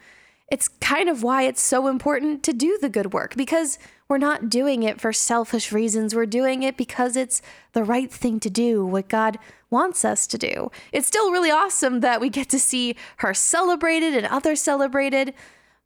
It's 0.52 0.68
kind 0.68 1.08
of 1.08 1.24
why 1.24 1.44
it's 1.44 1.62
so 1.62 1.88
important 1.88 2.44
to 2.44 2.52
do 2.52 2.78
the 2.82 2.90
good 2.90 3.14
work 3.14 3.36
because 3.36 3.80
we're 4.10 4.18
not 4.18 4.50
doing 4.50 4.84
it 4.84 5.00
for 5.00 5.14
selfish 5.14 5.72
reasons. 5.72 6.14
We're 6.14 6.26
doing 6.26 6.62
it 6.62 6.76
because 6.76 7.16
it's 7.16 7.42
the 7.72 7.86
right 7.86 8.12
thing 8.12 8.42
to 8.42 8.50
do, 8.50 8.86
what 8.86 9.08
God 9.08 9.40
wants 9.70 10.04
us 10.04 10.28
to 10.28 10.38
do. 10.38 10.70
It's 10.92 11.08
still 11.08 11.32
really 11.32 11.50
awesome 11.50 12.02
that 12.02 12.20
we 12.20 12.30
get 12.30 12.50
to 12.50 12.60
see 12.60 12.98
her 13.18 13.34
celebrated 13.34 14.14
and 14.14 14.28
others 14.28 14.62
celebrated, 14.62 15.34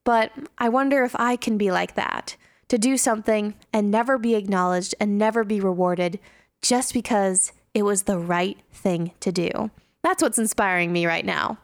but 0.04 0.32
I 0.58 0.70
wonder 0.70 1.04
if 1.04 1.16
I 1.16 1.36
can 1.36 1.60
be 1.60 1.70
like 1.70 1.94
that 1.94 2.36
to 2.70 2.80
do 2.80 2.98
something 2.98 3.54
and 3.72 3.92
never 3.92 4.18
be 4.18 4.34
acknowledged 4.34 4.96
and 5.00 5.20
never 5.20 5.44
be 5.44 5.60
rewarded 5.60 6.20
just 6.64 6.92
because 6.92 7.52
it 7.76 7.84
was 7.84 8.04
the 8.04 8.18
right 8.18 8.58
thing 8.74 9.12
to 9.20 9.32
do. 9.32 9.70
That's 10.02 10.24
what's 10.24 10.40
inspiring 10.40 10.92
me 10.92 11.06
right 11.06 11.26
now. 11.26 11.60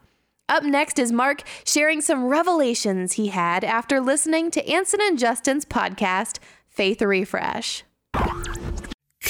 Up 0.52 0.64
next 0.64 1.00
is 1.00 1.14
Mark 1.14 1.44
sharing 1.66 2.02
some 2.02 2.26
revelations 2.26 3.14
he 3.14 3.28
had 3.28 3.64
after 3.64 4.02
listening 4.02 4.52
to 4.52 4.70
Anson 4.70 5.00
and 5.02 5.18
Justin's 5.18 5.64
podcast, 5.64 6.40
Faith 6.68 7.02
Refresh. 7.02 7.86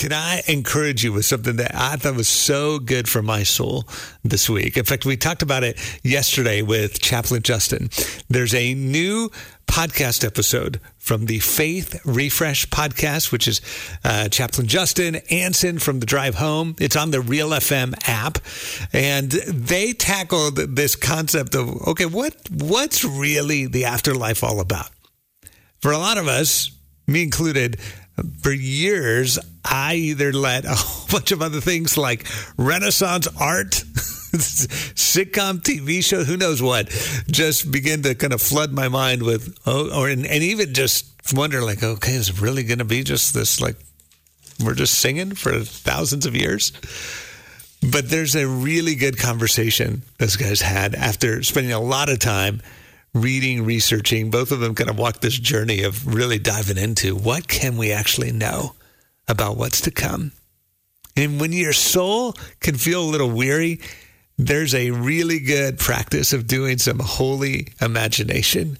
Can 0.01 0.13
I 0.13 0.41
encourage 0.47 1.03
you 1.03 1.13
with 1.13 1.27
something 1.27 1.57
that 1.57 1.75
I 1.75 1.95
thought 1.95 2.15
was 2.15 2.27
so 2.27 2.79
good 2.79 3.07
for 3.07 3.21
my 3.21 3.43
soul 3.43 3.87
this 4.23 4.49
week? 4.49 4.75
In 4.75 4.83
fact, 4.83 5.05
we 5.05 5.15
talked 5.15 5.43
about 5.43 5.63
it 5.63 5.77
yesterday 6.01 6.63
with 6.63 6.99
Chaplain 6.99 7.43
Justin. 7.43 7.91
There's 8.27 8.55
a 8.55 8.73
new 8.73 9.29
podcast 9.67 10.25
episode 10.25 10.79
from 10.97 11.27
the 11.27 11.37
Faith 11.37 12.03
Refresh 12.03 12.67
podcast, 12.69 13.31
which 13.31 13.47
is 13.47 13.61
uh, 14.03 14.27
Chaplain 14.29 14.65
Justin 14.65 15.17
Anson 15.29 15.77
from 15.77 15.99
the 15.99 16.07
Drive 16.07 16.33
Home. 16.33 16.75
It's 16.79 16.95
on 16.95 17.11
the 17.11 17.21
Real 17.21 17.49
FM 17.51 17.93
app, 18.09 18.39
and 18.93 19.29
they 19.29 19.93
tackled 19.93 20.55
this 20.55 20.95
concept 20.95 21.53
of 21.53 21.69
okay, 21.89 22.07
what 22.07 22.35
what's 22.49 23.03
really 23.03 23.67
the 23.67 23.85
afterlife 23.85 24.43
all 24.43 24.61
about? 24.61 24.89
For 25.79 25.91
a 25.91 25.99
lot 25.99 26.17
of 26.17 26.27
us, 26.27 26.71
me 27.05 27.21
included, 27.21 27.77
for 28.41 28.51
years, 28.51 29.39
I 29.63 29.95
either 29.95 30.31
let 30.33 30.65
a 30.65 30.69
whole 30.75 31.07
bunch 31.11 31.31
of 31.31 31.41
other 31.41 31.61
things 31.61 31.97
like 31.97 32.25
Renaissance 32.57 33.27
art, 33.39 33.71
sitcom 34.31 35.61
TV 35.61 36.03
show, 36.03 36.23
who 36.23 36.37
knows 36.37 36.61
what, 36.61 36.89
just 37.27 37.71
begin 37.71 38.03
to 38.03 38.15
kind 38.15 38.33
of 38.33 38.41
flood 38.41 38.71
my 38.71 38.87
mind 38.87 39.23
with, 39.23 39.57
oh, 39.65 40.01
or 40.01 40.09
and, 40.09 40.25
and 40.25 40.43
even 40.43 40.73
just 40.73 41.07
wonder, 41.33 41.61
like, 41.61 41.83
okay, 41.83 42.13
is 42.13 42.29
it 42.29 42.41
really 42.41 42.63
going 42.63 42.79
to 42.79 42.85
be 42.85 43.03
just 43.03 43.33
this, 43.33 43.61
like, 43.61 43.75
we're 44.63 44.75
just 44.75 44.99
singing 44.99 45.33
for 45.33 45.59
thousands 45.59 46.25
of 46.25 46.35
years? 46.35 46.71
But 47.91 48.09
there's 48.09 48.35
a 48.35 48.47
really 48.47 48.93
good 48.93 49.17
conversation 49.17 50.03
those 50.19 50.35
guys 50.35 50.61
had 50.61 50.93
after 50.93 51.41
spending 51.41 51.73
a 51.73 51.79
lot 51.79 52.09
of 52.09 52.19
time 52.19 52.61
reading, 53.13 53.65
researching. 53.65 54.29
Both 54.29 54.51
of 54.51 54.59
them 54.59 54.75
kind 54.75 54.89
of 54.89 54.97
walk 54.97 55.19
this 55.21 55.37
journey 55.37 55.83
of 55.83 56.15
really 56.15 56.39
diving 56.39 56.77
into 56.77 57.15
what 57.15 57.47
can 57.47 57.77
we 57.77 57.91
actually 57.91 58.31
know 58.31 58.73
about 59.27 59.57
what's 59.57 59.81
to 59.81 59.91
come. 59.91 60.31
And 61.15 61.39
when 61.39 61.51
your 61.51 61.73
soul 61.73 62.33
can 62.59 62.75
feel 62.75 63.03
a 63.03 63.11
little 63.11 63.29
weary, 63.29 63.81
there's 64.37 64.73
a 64.73 64.91
really 64.91 65.39
good 65.39 65.77
practice 65.77 66.33
of 66.33 66.47
doing 66.47 66.77
some 66.77 66.99
holy 66.99 67.67
imagination, 67.81 68.77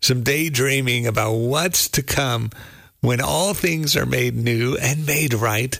some 0.00 0.22
daydreaming 0.22 1.06
about 1.06 1.34
what's 1.34 1.88
to 1.90 2.02
come 2.02 2.50
when 3.00 3.20
all 3.20 3.54
things 3.54 3.96
are 3.96 4.06
made 4.06 4.34
new 4.34 4.76
and 4.76 5.06
made 5.06 5.34
right 5.34 5.78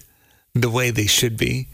the 0.55 0.71
way 0.71 0.91
they 0.91 1.07
should 1.07 1.37
be. 1.37 1.69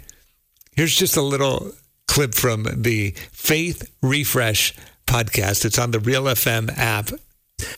Here's 0.75 0.97
just 0.97 1.17
a 1.17 1.23
little 1.23 1.73
clip 2.07 2.35
from 2.35 2.67
the 2.83 3.11
Faith 3.31 3.91
Refresh 4.03 4.75
podcast. 5.07 5.65
It's 5.65 5.79
on 5.79 5.91
the 5.91 6.01
Real 6.01 6.25
FM 6.25 6.77
app. 6.77 7.11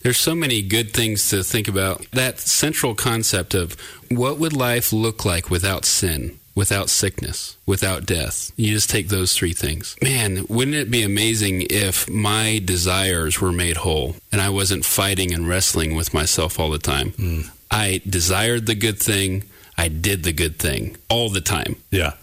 There's 0.03 0.19
so 0.19 0.35
many 0.35 0.63
good 0.63 0.93
things 0.93 1.29
to 1.31 1.43
think 1.43 1.69
about. 1.69 2.07
That 2.13 2.41
central 2.41 2.95
concept 2.95 3.55
of 3.55 3.77
what 4.11 4.39
would 4.39 4.55
life 4.55 4.93
look 4.93 5.25
like 5.25 5.51
without 5.51 5.85
sin, 5.85 6.39
without 6.55 6.89
sickness, 6.89 7.57
without 7.67 8.07
death. 8.07 8.53
You 8.57 8.73
just 8.73 8.89
take 8.89 9.09
those 9.09 9.37
three 9.37 9.53
things. 9.53 9.97
Man, 10.03 10.47
wouldn't 10.49 10.77
it 10.77 10.91
be 10.91 11.03
amazing 11.03 11.67
if 11.69 12.09
my 12.09 12.61
desires 12.65 13.41
were 13.41 13.53
made 13.53 13.79
whole 13.79 14.17
and 14.33 14.41
I 14.41 14.49
wasn't 14.49 14.85
fighting 14.85 15.33
and 15.33 15.49
wrestling 15.49 15.95
with 15.95 16.15
myself 16.15 16.59
all 16.59 16.71
the 16.71 16.79
time? 16.79 17.13
Mm. 17.13 17.51
I 17.71 18.01
desired 18.09 18.67
the 18.67 18.75
good 18.75 18.99
thing, 18.99 19.45
I 19.77 19.89
did 19.89 20.23
the 20.23 20.33
good 20.33 20.59
thing 20.59 20.97
all 21.11 21.29
the 21.29 21.41
time. 21.41 21.77
Yeah 21.91 22.15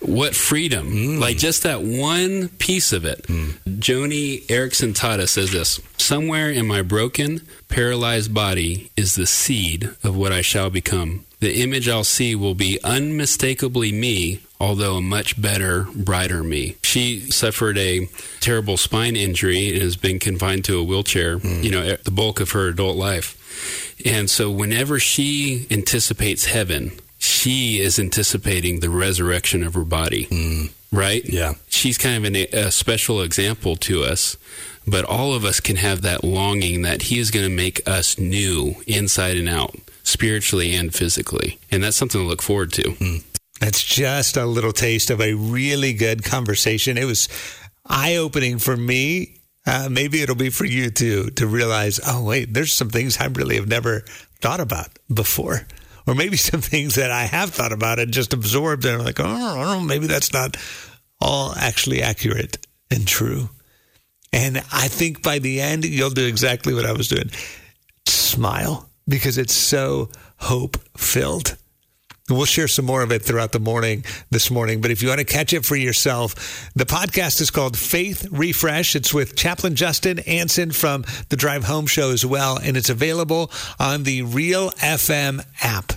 what 0.00 0.34
freedom 0.34 0.90
mm. 0.90 1.18
like 1.18 1.36
just 1.36 1.62
that 1.62 1.82
one 1.82 2.48
piece 2.48 2.92
of 2.92 3.04
it 3.04 3.22
mm. 3.24 3.52
joni 3.78 4.44
Eareckson 4.46 4.92
Tada 4.92 5.28
says 5.28 5.52
this 5.52 5.80
somewhere 5.96 6.50
in 6.50 6.66
my 6.66 6.82
broken 6.82 7.40
paralyzed 7.68 8.32
body 8.32 8.90
is 8.96 9.14
the 9.14 9.26
seed 9.26 9.90
of 10.04 10.16
what 10.16 10.32
i 10.32 10.40
shall 10.40 10.70
become 10.70 11.24
the 11.40 11.62
image 11.62 11.88
i'll 11.88 12.04
see 12.04 12.34
will 12.34 12.54
be 12.54 12.78
unmistakably 12.84 13.92
me 13.92 14.40
although 14.60 14.96
a 14.96 15.02
much 15.02 15.40
better 15.40 15.86
brighter 15.94 16.42
me 16.42 16.76
she 16.82 17.20
suffered 17.30 17.76
a 17.76 18.08
terrible 18.40 18.76
spine 18.76 19.16
injury 19.16 19.72
and 19.72 19.82
has 19.82 19.96
been 19.96 20.18
confined 20.18 20.64
to 20.64 20.78
a 20.78 20.84
wheelchair 20.84 21.38
mm. 21.38 21.62
you 21.62 21.70
know 21.70 21.96
the 22.04 22.10
bulk 22.10 22.40
of 22.40 22.52
her 22.52 22.68
adult 22.68 22.96
life 22.96 23.42
and 24.04 24.28
so 24.28 24.50
whenever 24.50 24.98
she 24.98 25.66
anticipates 25.70 26.46
heaven 26.46 26.92
she 27.26 27.80
is 27.80 27.98
anticipating 27.98 28.80
the 28.80 28.90
resurrection 28.90 29.62
of 29.62 29.74
her 29.74 29.84
body. 29.84 30.26
Mm. 30.26 30.72
Right? 30.92 31.24
Yeah. 31.24 31.54
She's 31.68 31.98
kind 31.98 32.16
of 32.16 32.24
an, 32.24 32.46
a 32.52 32.70
special 32.70 33.20
example 33.20 33.76
to 33.76 34.04
us, 34.04 34.36
but 34.86 35.04
all 35.04 35.34
of 35.34 35.44
us 35.44 35.60
can 35.60 35.76
have 35.76 36.02
that 36.02 36.24
longing 36.24 36.82
that 36.82 37.02
He 37.02 37.18
is 37.18 37.30
going 37.30 37.44
to 37.44 37.54
make 37.54 37.86
us 37.88 38.18
new 38.18 38.76
inside 38.86 39.36
and 39.36 39.48
out, 39.48 39.74
spiritually 40.04 40.74
and 40.74 40.94
physically. 40.94 41.58
And 41.70 41.82
that's 41.82 41.96
something 41.96 42.20
to 42.20 42.26
look 42.26 42.42
forward 42.42 42.72
to. 42.74 42.82
Mm. 42.82 43.24
That's 43.60 43.82
just 43.82 44.36
a 44.36 44.46
little 44.46 44.72
taste 44.72 45.10
of 45.10 45.20
a 45.20 45.34
really 45.34 45.92
good 45.92 46.24
conversation. 46.24 46.96
It 46.96 47.06
was 47.06 47.28
eye 47.84 48.16
opening 48.16 48.58
for 48.58 48.76
me. 48.76 49.38
Uh, 49.66 49.88
maybe 49.90 50.22
it'll 50.22 50.36
be 50.36 50.50
for 50.50 50.64
you 50.64 50.90
too 50.90 51.30
to 51.30 51.46
realize, 51.46 51.98
oh, 52.06 52.22
wait, 52.22 52.54
there's 52.54 52.72
some 52.72 52.90
things 52.90 53.18
I 53.18 53.26
really 53.26 53.56
have 53.56 53.66
never 53.66 54.04
thought 54.40 54.60
about 54.60 54.90
before 55.12 55.66
or 56.06 56.14
maybe 56.14 56.36
some 56.36 56.60
things 56.60 56.94
that 56.96 57.10
I 57.10 57.24
have 57.24 57.50
thought 57.50 57.72
about 57.72 57.98
and 57.98 58.12
just 58.12 58.32
absorbed 58.32 58.84
and 58.84 59.04
like, 59.04 59.20
oh, 59.20 59.80
maybe 59.80 60.06
that's 60.06 60.32
not 60.32 60.56
all 61.20 61.54
actually 61.56 62.02
accurate 62.02 62.58
and 62.90 63.06
true. 63.06 63.48
And 64.32 64.58
I 64.72 64.88
think 64.88 65.22
by 65.22 65.38
the 65.38 65.60
end, 65.60 65.84
you'll 65.84 66.10
do 66.10 66.26
exactly 66.26 66.74
what 66.74 66.84
I 66.84 66.92
was 66.92 67.08
doing 67.08 67.30
smile 68.06 68.88
because 69.08 69.38
it's 69.38 69.54
so 69.54 70.10
hope 70.38 70.76
filled. 70.96 71.56
We'll 72.28 72.44
share 72.44 72.66
some 72.66 72.86
more 72.86 73.02
of 73.02 73.12
it 73.12 73.22
throughout 73.22 73.52
the 73.52 73.60
morning 73.60 74.04
this 74.30 74.50
morning. 74.50 74.80
But 74.80 74.90
if 74.90 75.00
you 75.00 75.10
want 75.10 75.20
to 75.20 75.24
catch 75.24 75.52
it 75.52 75.64
for 75.64 75.76
yourself, 75.76 76.68
the 76.74 76.84
podcast 76.84 77.40
is 77.40 77.52
called 77.52 77.78
Faith 77.78 78.26
Refresh. 78.32 78.96
It's 78.96 79.14
with 79.14 79.36
Chaplain 79.36 79.76
Justin 79.76 80.18
Anson 80.20 80.72
from 80.72 81.04
the 81.28 81.36
Drive 81.36 81.62
Home 81.64 81.86
Show 81.86 82.10
as 82.10 82.26
well. 82.26 82.58
And 82.58 82.76
it's 82.76 82.90
available 82.90 83.52
on 83.78 84.02
the 84.02 84.22
Real 84.22 84.70
FM 84.72 85.46
app. 85.62 85.92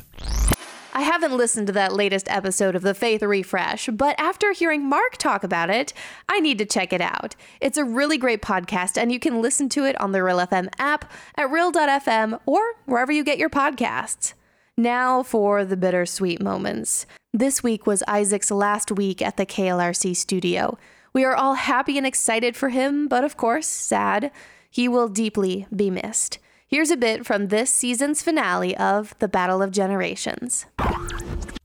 I 0.93 1.01
haven't 1.01 1.36
listened 1.36 1.65
to 1.65 1.74
that 1.74 1.93
latest 1.93 2.29
episode 2.29 2.75
of 2.75 2.83
the 2.83 2.93
Faith 2.93 3.24
Refresh, 3.24 3.89
but 3.93 4.19
after 4.19 4.51
hearing 4.51 4.88
Mark 4.88 5.17
talk 5.17 5.43
about 5.43 5.71
it, 5.71 5.93
I 6.27 6.39
need 6.41 6.59
to 6.59 6.65
check 6.65 6.93
it 6.93 7.01
out. 7.01 7.36
It's 7.59 7.77
a 7.77 7.86
really 7.86 8.19
great 8.19 8.43
podcast, 8.43 9.01
and 9.01 9.12
you 9.12 9.17
can 9.17 9.41
listen 9.41 9.69
to 9.69 9.86
it 9.86 10.00
on 10.00 10.12
the 10.12 10.21
Real 10.21 10.38
FM 10.38 10.67
app, 10.77 11.12
at 11.36 11.50
Real.fm, 11.50 12.39
or 12.45 12.74
wherever 12.86 13.12
you 13.12 13.24
get 13.24 13.39
your 13.39 13.50
podcasts. 13.50 14.33
Now 14.79 15.24
for 15.24 15.65
the 15.65 15.75
bittersweet 15.75 16.41
moments. 16.41 17.05
This 17.33 17.62
week 17.62 17.86
was 17.86 18.01
Isaac's 18.07 18.50
last 18.50 18.93
week 18.93 19.21
at 19.21 19.36
the 19.36 19.45
KLRC 19.45 20.15
studio. 20.15 20.77
We 21.12 21.25
are 21.25 21.36
all 21.36 21.55
happy 21.55 21.98
and 21.98 22.07
excited 22.07 22.55
for 22.55 22.69
him, 22.69 23.09
but 23.09 23.25
of 23.25 23.36
course, 23.36 23.67
sad. 23.67 24.31
He 24.71 24.88
will 24.88 25.09
deeply 25.09 25.67
be 25.75 25.89
missed. 25.89 26.39
Here's 26.65 26.91
a 26.91 26.95
bit 26.95 27.25
from 27.25 27.50
this 27.50 27.69
season's 27.69 28.21
finale 28.21 28.74
of 28.77 29.13
The 29.19 29.27
Battle 29.27 29.62
of 29.62 29.71
Generations. 29.71 30.65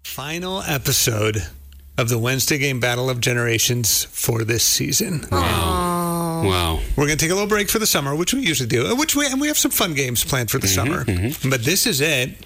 Final 0.02 0.62
episode 0.62 1.47
of 1.97 2.09
the 2.09 2.18
Wednesday 2.18 2.59
game 2.59 2.80
Battle 2.80 3.09
of 3.09 3.21
Generations 3.21 4.02
for 4.06 4.42
this 4.42 4.64
season. 4.64 5.25
Wow. 5.30 6.42
Wow. 6.44 6.80
We're 6.97 7.06
going 7.06 7.16
to 7.16 7.25
take 7.25 7.30
a 7.30 7.35
little 7.35 7.49
break 7.49 7.71
for 7.71 7.78
the 7.78 7.87
summer, 7.87 8.16
which 8.16 8.35
we 8.35 8.40
usually 8.40 8.68
do, 8.68 8.88
uh, 8.88 8.97
which 8.97 9.14
we, 9.14 9.25
and 9.26 9.40
we 9.40 9.47
have 9.47 9.56
some 9.56 9.71
fun 9.71 9.94
games 9.94 10.25
planned 10.25 10.50
for 10.50 10.59
the 10.59 10.66
mm-hmm, 10.66 10.75
summer. 10.75 11.04
Mm-hmm. 11.04 11.49
But 11.49 11.62
this 11.62 11.87
is 11.87 12.00
it 12.00 12.44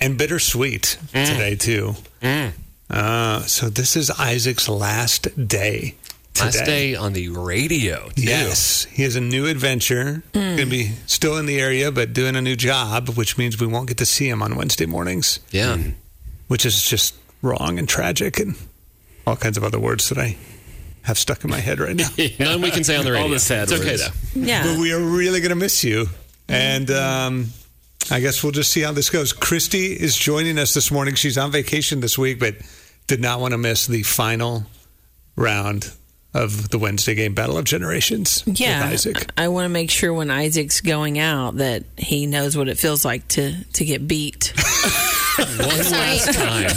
and 0.00 0.18
bittersweet 0.18 0.98
mm. 1.12 1.26
today 1.26 1.56
too. 1.56 1.94
Mm. 2.20 2.52
Uh, 2.90 3.40
so 3.40 3.68
this 3.68 3.96
is 3.96 4.10
Isaac's 4.10 4.68
last 4.68 5.48
day. 5.48 5.94
Today. 6.34 6.46
Last 6.46 6.64
day 6.64 6.94
on 6.96 7.12
the 7.12 7.28
radio. 7.28 8.08
Too. 8.08 8.24
Yes, 8.24 8.86
he 8.86 9.04
has 9.04 9.14
a 9.14 9.20
new 9.20 9.46
adventure. 9.46 10.24
Mm. 10.32 10.56
Going 10.56 10.56
to 10.56 10.66
be 10.66 10.92
still 11.06 11.38
in 11.38 11.46
the 11.46 11.60
area, 11.60 11.92
but 11.92 12.12
doing 12.12 12.34
a 12.34 12.42
new 12.42 12.56
job, 12.56 13.10
which 13.10 13.38
means 13.38 13.60
we 13.60 13.68
won't 13.68 13.86
get 13.86 13.98
to 13.98 14.06
see 14.06 14.28
him 14.28 14.42
on 14.42 14.56
Wednesday 14.56 14.86
mornings. 14.86 15.38
Yeah, 15.50 15.78
which 16.48 16.66
is 16.66 16.82
just 16.82 17.14
wrong 17.40 17.78
and 17.78 17.88
tragic, 17.88 18.40
and 18.40 18.56
all 19.26 19.36
kinds 19.36 19.56
of 19.56 19.62
other 19.62 19.78
words 19.78 20.08
that 20.08 20.18
I 20.18 20.36
have 21.02 21.18
stuck 21.18 21.44
in 21.44 21.50
my 21.50 21.60
head 21.60 21.78
right 21.78 21.94
now. 21.94 22.08
yeah. 22.16 22.28
None 22.40 22.62
we 22.62 22.72
can 22.72 22.82
say 22.82 22.96
on 22.96 23.04
the 23.04 23.12
radio. 23.12 23.26
All 23.26 23.30
the 23.30 23.38
sad 23.38 23.70
it's 23.70 23.72
words. 23.72 23.84
okay 23.84 23.96
though. 23.96 24.40
Yeah, 24.40 24.64
but 24.64 24.80
we 24.80 24.92
are 24.92 25.00
really 25.00 25.40
going 25.40 25.50
to 25.50 25.56
miss 25.56 25.84
you, 25.84 26.06
and. 26.48 26.90
Um, 26.90 27.46
I 28.10 28.20
guess 28.20 28.42
we'll 28.42 28.52
just 28.52 28.70
see 28.70 28.82
how 28.82 28.92
this 28.92 29.10
goes. 29.10 29.32
Christy 29.32 29.92
is 29.92 30.16
joining 30.16 30.58
us 30.58 30.74
this 30.74 30.90
morning. 30.90 31.14
She's 31.14 31.38
on 31.38 31.50
vacation 31.50 32.00
this 32.00 32.18
week, 32.18 32.38
but 32.38 32.56
did 33.06 33.20
not 33.20 33.40
want 33.40 33.52
to 33.52 33.58
miss 33.58 33.86
the 33.86 34.02
final 34.02 34.64
round 35.36 35.92
of 36.32 36.70
the 36.70 36.78
Wednesday 36.78 37.14
game 37.14 37.32
Battle 37.32 37.56
of 37.56 37.64
Generations 37.64 38.42
yeah, 38.46 38.84
Isaac. 38.86 39.30
I 39.36 39.48
want 39.48 39.66
to 39.66 39.68
make 39.68 39.90
sure 39.90 40.12
when 40.12 40.30
Isaac's 40.30 40.80
going 40.80 41.18
out 41.18 41.56
that 41.56 41.84
he 41.96 42.26
knows 42.26 42.56
what 42.56 42.68
it 42.68 42.76
feels 42.76 43.04
like 43.04 43.26
to 43.28 43.54
to 43.64 43.84
get 43.84 44.06
beat. 44.06 44.52
One 45.36 45.58
last 45.58 46.34
time. 46.34 46.70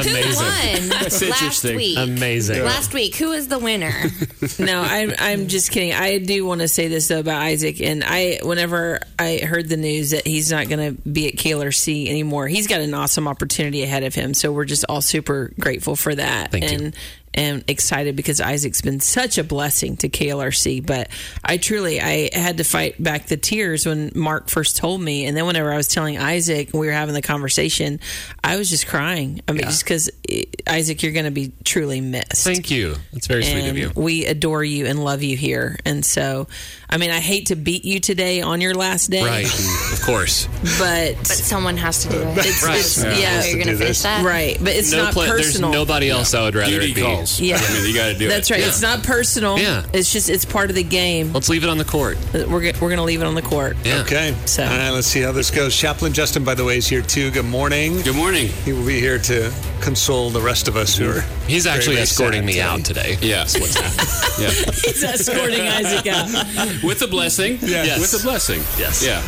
Amazing. 0.00 0.34
Won 0.36 0.88
last 0.90 1.22
interesting. 1.22 1.76
week. 1.76 1.98
Amazing. 1.98 2.64
Last 2.64 2.92
week, 2.94 3.16
who 3.16 3.30
was 3.30 3.48
the 3.48 3.58
winner? 3.58 3.92
no, 4.58 4.80
I'm 4.80 5.12
I'm 5.18 5.48
just 5.48 5.70
kidding. 5.70 5.92
I 5.92 6.18
do 6.18 6.44
want 6.44 6.60
to 6.60 6.68
say 6.68 6.88
this 6.88 7.08
though 7.08 7.20
about 7.20 7.42
Isaac, 7.42 7.80
and 7.80 8.04
I 8.04 8.38
whenever 8.42 9.00
I 9.18 9.38
heard 9.38 9.68
the 9.68 9.76
news 9.76 10.10
that 10.10 10.26
he's 10.26 10.50
not 10.50 10.68
going 10.68 10.96
to 10.96 11.02
be 11.08 11.28
at 11.28 11.34
KLRC 11.34 12.08
anymore, 12.08 12.46
he's 12.48 12.66
got 12.66 12.80
an 12.80 12.94
awesome 12.94 13.26
opportunity 13.28 13.82
ahead 13.82 14.04
of 14.04 14.14
him. 14.14 14.34
So 14.34 14.52
we're 14.52 14.64
just 14.64 14.84
all 14.88 15.00
super 15.00 15.52
grateful 15.58 15.96
for 15.96 16.14
that, 16.14 16.52
Thank 16.52 16.70
you. 16.70 16.92
And 17.34 17.44
and 17.44 17.64
excited 17.68 18.16
because 18.16 18.40
Isaac's 18.40 18.80
been 18.80 19.00
such 19.00 19.38
a 19.38 19.44
blessing 19.44 19.96
to 19.98 20.08
KLRC. 20.08 20.84
But 20.84 21.08
I 21.44 21.56
truly 21.56 22.00
I 22.00 22.30
had 22.32 22.58
to 22.58 22.64
fight 22.64 23.02
back 23.02 23.26
the 23.26 23.36
tears 23.36 23.86
when 23.86 24.12
Mark 24.14 24.48
first 24.48 24.76
told 24.76 25.00
me, 25.00 25.26
and 25.26 25.36
then 25.36 25.46
whenever 25.46 25.72
I 25.72 25.76
was 25.76 25.88
telling 25.88 26.18
Isaac, 26.18 26.70
we 26.72 26.86
were 26.86 26.92
having 26.92 27.14
the 27.14 27.22
conversation, 27.22 28.00
I 28.42 28.56
was 28.56 28.70
just 28.70 28.86
crying. 28.86 29.40
I 29.46 29.52
mean, 29.52 29.62
just 29.62 29.84
because 29.84 30.10
eh, 30.28 30.44
Isaac, 30.66 31.02
you're 31.02 31.12
going 31.12 31.26
to 31.26 31.30
be 31.30 31.52
truly 31.64 32.00
missed 32.00 32.44
Thank 32.44 32.70
you. 32.70 32.96
That's 33.12 33.26
very 33.26 33.44
sweet 33.44 33.68
of 33.68 33.76
you. 33.76 33.92
we 33.94 34.26
adore 34.26 34.64
you 34.64 34.86
and 34.86 35.02
love 35.04 35.22
you 35.22 35.36
here. 35.36 35.78
And 35.84 36.04
so, 36.04 36.48
I 36.94 36.96
mean, 36.96 37.10
I 37.10 37.18
hate 37.18 37.46
to 37.46 37.56
beat 37.56 37.84
you 37.84 37.98
today 37.98 38.40
on 38.40 38.60
your 38.60 38.72
last 38.72 39.10
day, 39.10 39.24
Right. 39.24 39.44
Of 39.92 40.00
course. 40.02 40.46
But, 40.78 41.16
But 41.16 41.26
someone 41.26 41.76
has 41.76 42.04
to 42.04 42.08
do 42.08 42.18
it. 42.20 42.38
it's, 42.38 42.62
Right. 42.62 42.78
it's- 42.78 42.98
yeah, 43.02 43.18
yeah, 43.18 43.44
you're 43.46 43.54
going 43.56 43.66
to 43.66 43.72
do 43.72 43.78
face 43.78 44.02
that. 44.04 44.24
right. 44.24 44.56
But 44.60 44.74
it's 44.76 44.92
No 44.92 45.02
not 45.02 45.12
pla- 45.12 45.24
there's 45.24 45.58
nobody 45.58 46.08
else 46.08 46.34
I 46.34 46.42
would 46.42 46.54
rather 46.54 46.70
Duty 46.70 46.92
it 46.92 46.94
be. 46.94 47.00
calls. 47.02 47.40
Yeah. 47.40 47.56
I 47.60 47.72
mean, 47.72 47.86
you 47.88 47.94
got 47.94 48.12
to 48.12 48.14
do 48.18 48.26
it. 48.26 48.28
That's 48.28 48.48
it. 48.48 48.54
right. 48.54 48.60
Yeah. 48.60 48.68
It's 48.68 48.80
not 48.80 49.02
personal. 49.02 49.58
Yeah. 49.58 49.82
It's 49.92 50.12
just 50.12 50.30
it's 50.30 50.44
part 50.44 50.70
of 50.70 50.76
the 50.76 50.84
game. 50.84 51.32
Let's 51.32 51.48
leave 51.48 51.64
it 51.64 51.68
on 51.68 51.78
the 51.78 51.84
court. 51.84 52.16
Uh, 52.32 52.44
we're 52.48 52.60
g- 52.72 52.78
we're 52.80 52.90
gonna 52.90 53.02
leave 53.02 53.20
it 53.20 53.26
on 53.26 53.34
the 53.34 53.42
court. 53.42 53.76
Yeah. 53.84 54.02
Okay. 54.02 54.32
So- 54.46 54.62
All 54.62 54.68
right, 54.70 54.90
let's 54.90 55.08
see 55.08 55.20
how 55.20 55.32
this 55.32 55.50
goes. 55.50 55.76
Chaplain 55.76 56.12
Justin, 56.12 56.44
by 56.44 56.54
the 56.54 56.64
way, 56.64 56.76
is 56.78 56.86
here 56.86 57.02
too. 57.02 57.32
Good 57.32 57.44
morning. 57.44 58.02
Good 58.02 58.14
morning. 58.14 58.50
He 58.64 58.72
will 58.72 58.86
be 58.86 59.00
here 59.00 59.18
to 59.18 59.52
console 59.80 60.30
the 60.30 60.40
rest 60.40 60.68
of 60.68 60.76
us 60.76 60.96
who 60.96 61.10
are. 61.10 61.24
He's 61.48 61.66
actually 61.66 61.96
very 61.96 62.04
escorting 62.04 62.46
me 62.46 62.52
today. 62.54 62.62
out 62.64 62.84
today. 62.84 63.18
Yeah. 63.24 63.38
That's 63.38 63.58
what's 63.58 63.74
happening. 63.74 64.44
Yeah. 64.44 64.72
He's 64.72 65.02
escorting 65.02 65.60
Isaac 65.60 66.06
out. 66.06 66.83
With 66.84 67.02
a 67.02 67.06
blessing. 67.08 67.58
Yes. 67.62 67.98
With 68.00 68.20
a 68.20 68.22
blessing. 68.24 68.60
Yes. 68.78 69.04
Yeah. 69.04 69.22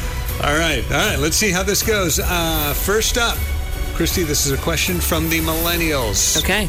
All 0.47 0.57
right, 0.59 0.85
all 0.93 0.99
right. 1.11 1.19
Let's 1.19 1.37
see 1.37 1.51
how 1.51 1.63
this 1.63 1.83
goes. 1.83 2.19
Uh, 2.23 2.75
first 2.85 3.17
up, 3.19 3.37
Christy, 3.95 4.23
this 4.23 4.45
is 4.47 4.53
a 4.53 4.59
question 4.63 5.01
from 5.01 5.29
the 5.31 5.41
millennials. 5.41 6.37
Okay. 6.43 6.69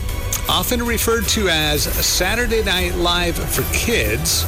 Often 0.49 0.83
referred 0.83 1.27
to 1.29 1.49
as 1.49 1.83
Saturday 1.83 2.63
Night 2.63 2.95
Live 2.95 3.35
for 3.37 3.63
kids, 3.73 4.43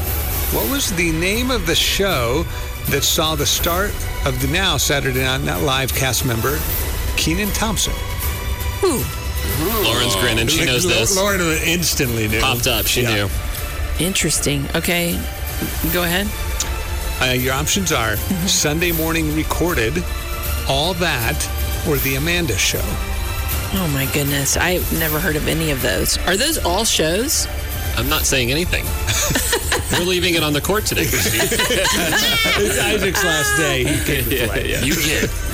what 0.54 0.70
was 0.72 0.92
the 0.96 1.12
name 1.12 1.52
of 1.52 1.68
the 1.68 1.76
show 1.76 2.46
that 2.90 3.04
saw 3.04 3.36
the 3.36 3.46
start 3.46 3.90
of 4.26 4.42
the 4.42 4.48
now 4.48 4.78
Saturday 4.78 5.20
Night 5.24 5.62
Live 5.62 5.94
cast 5.94 6.26
member, 6.26 6.58
Kenan 7.18 7.50
Thompson? 7.50 7.94
Ooh, 8.86 9.04
Lauren's 9.84 10.16
grinning. 10.16 10.48
She 10.48 10.66
knows 10.66 10.86
this. 10.88 11.18
Lauren 11.18 11.42
instantly 11.66 12.30
knew. 12.30 12.40
Popped 12.40 12.68
up. 12.68 12.86
She 12.88 13.02
Yeah. 13.02 13.14
knew. 13.26 13.30
interesting. 14.00 14.66
Okay, 14.76 15.20
go 15.94 16.04
ahead. 16.04 16.28
Uh, 17.22 17.34
your 17.34 17.54
options 17.54 17.92
are 17.92 18.16
Mm-hmm. 18.16 18.48
Sunday 18.48 18.92
morning 18.92 19.36
recorded, 19.36 20.04
all 20.70 20.94
that, 20.96 21.38
or 21.88 21.98
the 21.98 22.16
Amanda 22.16 22.58
Show. 22.58 22.82
Oh 23.72 23.88
my 23.94 24.06
goodness, 24.14 24.58
I've 24.58 24.92
never 25.00 25.20
heard 25.20 25.36
of 25.36 25.48
any 25.48 25.72
of 25.72 25.82
those. 25.82 26.18
Are 26.28 26.36
those 26.38 26.58
all 26.58 26.86
shows? 26.86 27.48
I'm 27.98 28.08
not 28.10 28.24
saying 28.24 28.52
anything. 28.52 28.86
We're 30.00 30.06
leaving 30.06 30.36
it 30.36 30.44
on 30.44 30.54
the 30.54 30.62
court 30.62 30.86
today, 30.86 31.04
It's 31.08 32.80
Isaac's 32.80 33.24
last 33.24 33.58
day. 33.58 33.84
He 33.84 34.04
came 34.06 34.24
to 34.30 34.48
play. 34.48 34.80
You 34.84 34.96
get. 34.96 35.30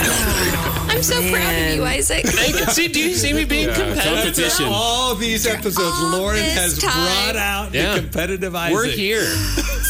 I'm 0.90 1.02
so 1.02 1.20
proud 1.32 1.54
of 1.56 1.76
you, 1.76 1.84
Isaac. 1.86 2.28
See, 2.28 2.88
do 2.90 3.00
you 3.02 3.16
see 3.16 3.34
me 3.34 3.46
being 3.46 3.68
competitive? 3.68 4.04
Competition. 4.04 4.66
All 4.70 5.16
these 5.16 5.46
episodes, 5.48 5.78
all 6.00 6.10
Lauren 6.12 6.44
has 6.44 6.78
time. 6.78 6.92
brought 6.92 7.36
out 7.38 7.74
Yeah. 7.74 7.96
the 7.96 8.02
competitive 8.02 8.56
Isaac. 8.56 8.74
We're 8.76 8.86
here. 8.88 9.24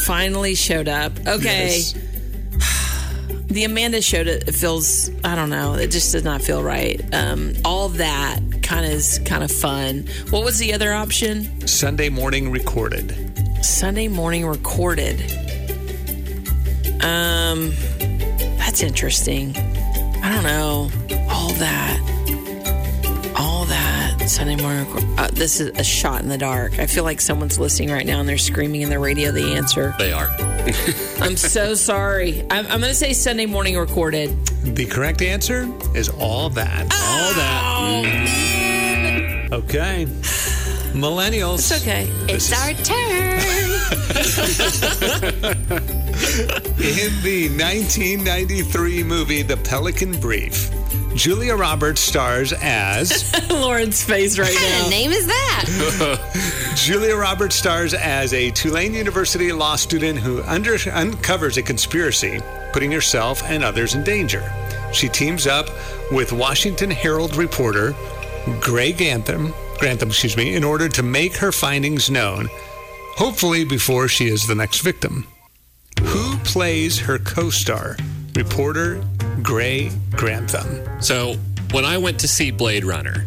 Finally 0.05 0.53
showed 0.53 0.87
up. 0.87 1.11
Okay. 1.27 1.79
Yes. 1.79 1.93
the 3.47 3.63
Amanda 3.63 4.01
showed 4.01 4.27
it 4.27 4.53
feels 4.53 5.09
I 5.23 5.35
don't 5.35 5.49
know 5.49 5.73
it 5.73 5.89
just 5.89 6.11
does 6.11 6.23
not 6.23 6.43
feel 6.43 6.61
right. 6.61 7.01
Um, 7.11 7.53
all 7.65 7.89
that 7.89 8.39
kind 8.61 8.85
of 8.85 8.91
is 8.91 9.19
kind 9.25 9.43
of 9.43 9.51
fun. 9.51 10.07
What 10.29 10.43
was 10.43 10.59
the 10.59 10.73
other 10.73 10.93
option? 10.93 11.67
Sunday 11.67 12.09
morning 12.09 12.51
recorded. 12.51 13.65
Sunday 13.65 14.07
morning 14.07 14.45
recorded. 14.45 15.21
Um, 17.03 17.71
that's 18.59 18.83
interesting. 18.83 19.57
I 19.57 20.31
don't 20.33 20.43
know. 20.43 20.91
All 21.29 21.49
that 21.53 22.14
Sunday 24.27 24.55
morning. 24.55 24.85
Uh, 25.17 25.29
this 25.31 25.59
is 25.59 25.69
a 25.77 25.83
shot 25.83 26.21
in 26.21 26.29
the 26.29 26.37
dark. 26.37 26.79
I 26.79 26.87
feel 26.87 27.03
like 27.03 27.21
someone's 27.21 27.59
listening 27.59 27.91
right 27.91 28.05
now 28.05 28.19
and 28.19 28.27
they're 28.27 28.37
screaming 28.37 28.81
in 28.81 28.89
the 28.89 28.99
radio 28.99 29.31
the 29.31 29.53
answer. 29.53 29.93
They 29.99 30.11
are. 30.11 30.27
I'm 31.21 31.37
so 31.37 31.75
sorry. 31.75 32.41
I'm, 32.49 32.65
I'm 32.65 32.79
going 32.79 32.91
to 32.91 32.95
say 32.95 33.13
Sunday 33.13 33.45
morning 33.45 33.77
recorded. 33.77 34.35
The 34.63 34.85
correct 34.85 35.21
answer 35.21 35.71
is 35.95 36.09
all 36.09 36.49
that. 36.51 36.81
All 36.83 37.33
that. 37.33 39.49
Okay. 39.53 40.05
Millennials. 40.93 41.59
It's 41.59 41.71
okay. 41.81 42.07
It's 42.27 42.51
our 42.51 42.73
turn. 42.83 43.35
In 46.85 47.11
the 47.23 47.49
1993 47.49 49.03
movie 49.03 49.41
The 49.41 49.57
Pelican 49.57 50.19
Brief, 50.19 50.69
Julia 51.15 51.55
Roberts 51.55 52.01
stars 52.01 52.53
as 52.61 53.33
Lauren's 53.49 54.03
face 54.03 54.37
right 54.37 54.53
what 54.53 54.61
now. 54.61 54.83
of 54.83 54.89
name 54.89 55.11
is 55.11 55.25
that? 55.25 56.73
Julia 56.75 57.15
Roberts 57.15 57.55
stars 57.55 57.93
as 57.93 58.33
a 58.33 58.51
Tulane 58.51 58.93
University 58.93 59.53
law 59.53 59.77
student 59.77 60.19
who 60.19 60.43
under, 60.43 60.77
uncovers 60.91 61.55
a 61.55 61.61
conspiracy, 61.61 62.41
putting 62.73 62.91
herself 62.91 63.41
and 63.45 63.63
others 63.63 63.95
in 63.95 64.03
danger. 64.03 64.43
She 64.91 65.07
teams 65.07 65.47
up 65.47 65.69
with 66.11 66.33
Washington 66.33 66.91
Herald 66.91 67.37
reporter 67.37 67.95
Greg 68.59 68.97
Grantham, 68.97 69.53
Grantham, 69.79 70.09
excuse 70.09 70.35
me, 70.35 70.53
in 70.53 70.65
order 70.65 70.89
to 70.89 71.01
make 71.01 71.37
her 71.37 71.53
findings 71.53 72.09
known, 72.09 72.49
hopefully 73.15 73.63
before 73.63 74.09
she 74.09 74.27
is 74.27 74.45
the 74.45 74.55
next 74.55 74.81
victim. 74.81 75.25
Who 76.01 76.37
plays 76.39 76.99
her 76.99 77.19
co-star, 77.19 77.95
reporter 78.35 79.01
Gray 79.41 79.91
Grantham? 80.11 81.01
So 81.01 81.35
when 81.71 81.85
I 81.85 81.97
went 81.97 82.19
to 82.21 82.27
see 82.27 82.51
Blade 82.51 82.83
Runner, 82.83 83.25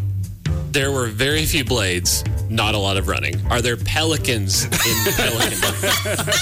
there 0.79 0.93
were 0.93 1.09
very 1.09 1.45
few 1.45 1.64
blades, 1.64 2.23
not 2.49 2.73
a 2.73 2.79
lot 2.79 2.97
of 2.97 3.09
running. 3.09 3.35
Are 3.51 3.61
there 3.61 3.77
pelicans 3.77 4.62
in 4.64 5.12
Pelican? 5.17 5.59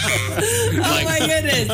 Oh 0.79 1.05
my 1.05 1.19
goodness. 1.19 1.69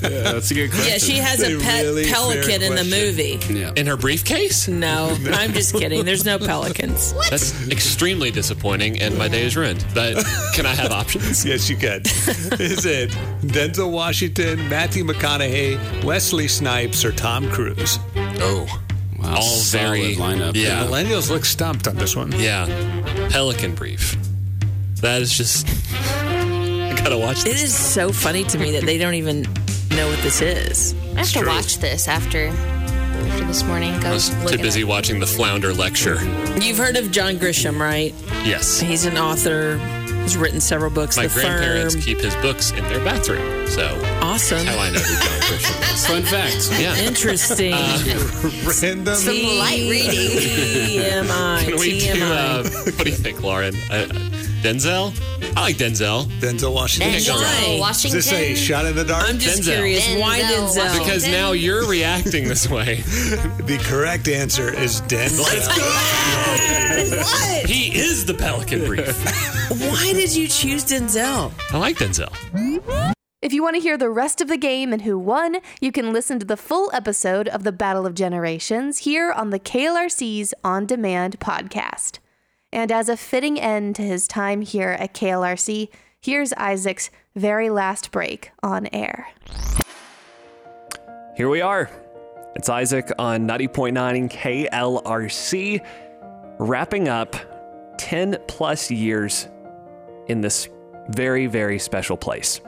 That's 0.00 0.50
a 0.50 0.54
good 0.54 0.70
question. 0.70 0.90
Yeah, 0.90 0.98
she 0.98 1.16
has 1.18 1.40
a 1.42 1.52
That's 1.56 1.62
a 1.62 1.66
pet 1.66 1.84
really 1.84 2.04
pelican 2.10 2.62
in 2.62 2.74
the 2.74 2.84
movie. 2.84 3.38
Yeah. 3.52 3.72
in 3.76 3.86
her 3.86 3.96
briefcase? 3.98 4.66
No, 4.66 5.14
I'm 5.26 5.52
just 5.52 5.74
kidding. 5.74 6.04
There's 6.06 6.24
no 6.24 6.38
pelicans. 6.38 7.12
What? 7.12 7.28
That's 7.30 7.68
extremely 7.68 8.30
disappointing, 8.30 9.00
and 9.02 9.18
my 9.18 9.28
day 9.28 9.44
is 9.44 9.56
ruined. 9.56 9.84
But 9.94 10.24
can 10.54 10.64
I 10.64 10.74
have 10.74 10.90
options? 10.90 11.44
Yes, 11.54 11.68
you 11.68 11.76
can. 11.76 12.00
Is 12.58 12.86
it 12.86 13.10
Denzel 13.42 13.90
Washington, 13.92 14.66
Matthew 14.70 15.04
McConaughey, 15.04 16.02
Wesley 16.04 16.48
Snipes, 16.48 17.04
or 17.04 17.12
Tom 17.12 17.50
Cruise? 17.50 17.98
Oh, 18.16 18.66
Wow, 19.24 19.36
all 19.36 19.42
solid 19.42 19.90
very 19.90 20.14
lineup. 20.16 20.54
Yeah, 20.54 20.84
Millennials 20.86 21.30
look 21.30 21.44
stumped 21.44 21.88
on 21.88 21.96
this 21.96 22.14
one. 22.16 22.32
yeah. 22.32 22.66
Pelican 23.30 23.74
brief. 23.74 24.16
That 25.00 25.22
is 25.22 25.36
just. 25.36 25.66
I 25.98 26.94
gotta 26.96 27.18
watch 27.18 27.40
It 27.40 27.44
this. 27.52 27.62
is 27.64 27.74
so 27.76 28.12
funny 28.12 28.44
to 28.44 28.58
me 28.58 28.70
that 28.72 28.84
they 28.84 28.96
don't 28.98 29.14
even 29.14 29.42
know 29.90 30.08
what 30.08 30.18
this 30.20 30.40
is. 30.40 30.94
I 31.14 31.18
have 31.18 31.26
to 31.32 31.38
true. 31.40 31.48
watch 31.48 31.78
this 31.78 32.08
after 32.08 32.46
after 32.48 33.44
this 33.46 33.62
morning. 33.64 33.98
Go 34.00 34.08
I 34.08 34.12
was 34.12 34.34
look 34.42 34.52
too 34.52 34.58
it 34.58 34.62
busy 34.62 34.82
up. 34.82 34.88
watching 34.88 35.20
the 35.20 35.26
Flounder 35.26 35.72
lecture. 35.74 36.14
You've 36.60 36.78
heard 36.78 36.96
of 36.96 37.10
John 37.10 37.36
Grisham, 37.36 37.78
right? 37.78 38.14
Yes. 38.44 38.80
He's 38.80 39.04
an 39.04 39.18
author. 39.18 39.78
He's 40.24 40.36
written 40.36 40.60
several 40.60 40.90
books. 40.90 41.16
My 41.16 41.26
the 41.26 41.34
grandparents 41.34 41.94
Firm. 41.94 42.02
keep 42.02 42.18
his 42.20 42.34
books 42.36 42.70
in 42.72 42.82
their 42.84 43.04
bathroom. 43.04 43.68
So 43.68 43.86
Awesome. 44.22 44.66
how 44.66 44.78
I 44.78 44.90
know 44.90 44.98
who 44.98 45.14
John 45.14 45.40
Grisham 45.42 45.94
is. 45.94 46.06
Fun 46.06 46.22
fact. 46.22 46.80
Yeah. 46.80 46.96
Interesting. 46.96 47.72
Random. 48.82 49.14
Some 49.14 49.36
light 49.58 49.86
reading. 49.90 50.10
TMI. 50.90 51.64
Can 51.64 51.76
we 51.76 52.00
do, 52.00 52.22
uh, 52.24 52.62
what 52.64 52.98
do 53.04 53.10
you 53.10 53.16
think, 53.16 53.42
Lauren? 53.42 53.74
Uh, 53.90 54.06
Denzel? 54.64 55.12
I 55.58 55.60
like 55.60 55.76
Denzel. 55.76 56.24
Denzel 56.40 56.72
Washington. 56.72 57.12
Denzel 57.12 57.34
Why? 57.34 57.64
Is 57.74 57.80
Washington. 57.80 58.16
this 58.16 58.32
a 58.32 58.54
shot 58.54 58.86
in 58.86 58.96
the 58.96 59.04
dark? 59.04 59.28
I'm 59.28 59.38
just 59.38 59.60
Denzel. 59.60 59.74
curious. 59.74 60.08
Why 60.16 60.40
Denzel 60.40 60.48
Denzel? 60.48 60.76
Washington. 60.76 60.98
Because 61.00 61.28
now 61.28 61.52
you're 61.52 61.86
reacting 61.86 62.48
this 62.48 62.70
way. 62.70 62.94
the 63.02 63.78
correct 63.84 64.26
answer 64.26 64.72
is 64.72 65.02
Denzel. 65.02 65.42
what? 67.20 67.66
He 67.66 67.94
is 67.94 68.24
the 68.24 68.32
Pelican 68.32 68.86
Brief. 68.86 69.14
Why 69.68 70.12
did 70.14 70.34
you 70.34 70.48
choose 70.48 70.82
Denzel? 70.86 71.52
I 71.70 71.76
like 71.76 71.98
Denzel. 71.98 72.32
If 73.42 73.52
you 73.52 73.62
want 73.62 73.76
to 73.76 73.82
hear 73.82 73.98
the 73.98 74.08
rest 74.08 74.40
of 74.40 74.48
the 74.48 74.56
game 74.56 74.94
and 74.94 75.02
who 75.02 75.18
won, 75.18 75.58
you 75.82 75.92
can 75.92 76.10
listen 76.14 76.38
to 76.38 76.46
the 76.46 76.56
full 76.56 76.90
episode 76.94 77.48
of 77.48 77.64
the 77.64 77.72
Battle 77.72 78.06
of 78.06 78.14
Generations 78.14 79.00
here 79.00 79.30
on 79.30 79.50
the 79.50 79.60
KLRC's 79.60 80.54
On 80.64 80.86
Demand 80.86 81.38
podcast. 81.38 82.20
And 82.74 82.90
as 82.90 83.08
a 83.08 83.16
fitting 83.16 83.58
end 83.60 83.94
to 83.96 84.02
his 84.02 84.26
time 84.26 84.60
here 84.60 84.90
at 84.90 85.14
KLRC, 85.14 85.90
here's 86.20 86.52
Isaac's 86.54 87.08
very 87.36 87.70
last 87.70 88.10
break 88.10 88.50
on 88.64 88.88
air. 88.92 89.28
Here 91.36 91.48
we 91.48 91.60
are. 91.60 91.88
It's 92.56 92.68
Isaac 92.68 93.12
on 93.16 93.46
90.9 93.46 94.28
KLRC, 94.28 95.86
wrapping 96.58 97.08
up 97.08 97.36
10 97.98 98.38
plus 98.48 98.90
years 98.90 99.46
in 100.26 100.40
this 100.40 100.68
very, 101.10 101.46
very 101.46 101.78
special 101.78 102.16
place. 102.16 102.60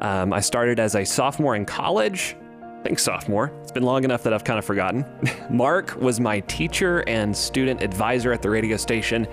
Um, 0.00 0.32
I 0.32 0.40
started 0.40 0.80
as 0.80 0.94
a 0.94 1.04
sophomore 1.04 1.54
in 1.54 1.66
college. 1.66 2.34
I 2.88 2.90
think 2.90 3.00
sophomore. 3.00 3.52
It's 3.60 3.70
been 3.70 3.82
long 3.82 4.04
enough 4.04 4.22
that 4.22 4.32
I've 4.32 4.44
kind 4.44 4.58
of 4.58 4.64
forgotten. 4.64 5.04
Mark 5.50 5.94
was 6.00 6.20
my 6.20 6.40
teacher 6.40 7.00
and 7.06 7.36
student 7.36 7.82
advisor 7.82 8.32
at 8.32 8.40
the 8.40 8.48
radio 8.48 8.78
station, 8.78 9.28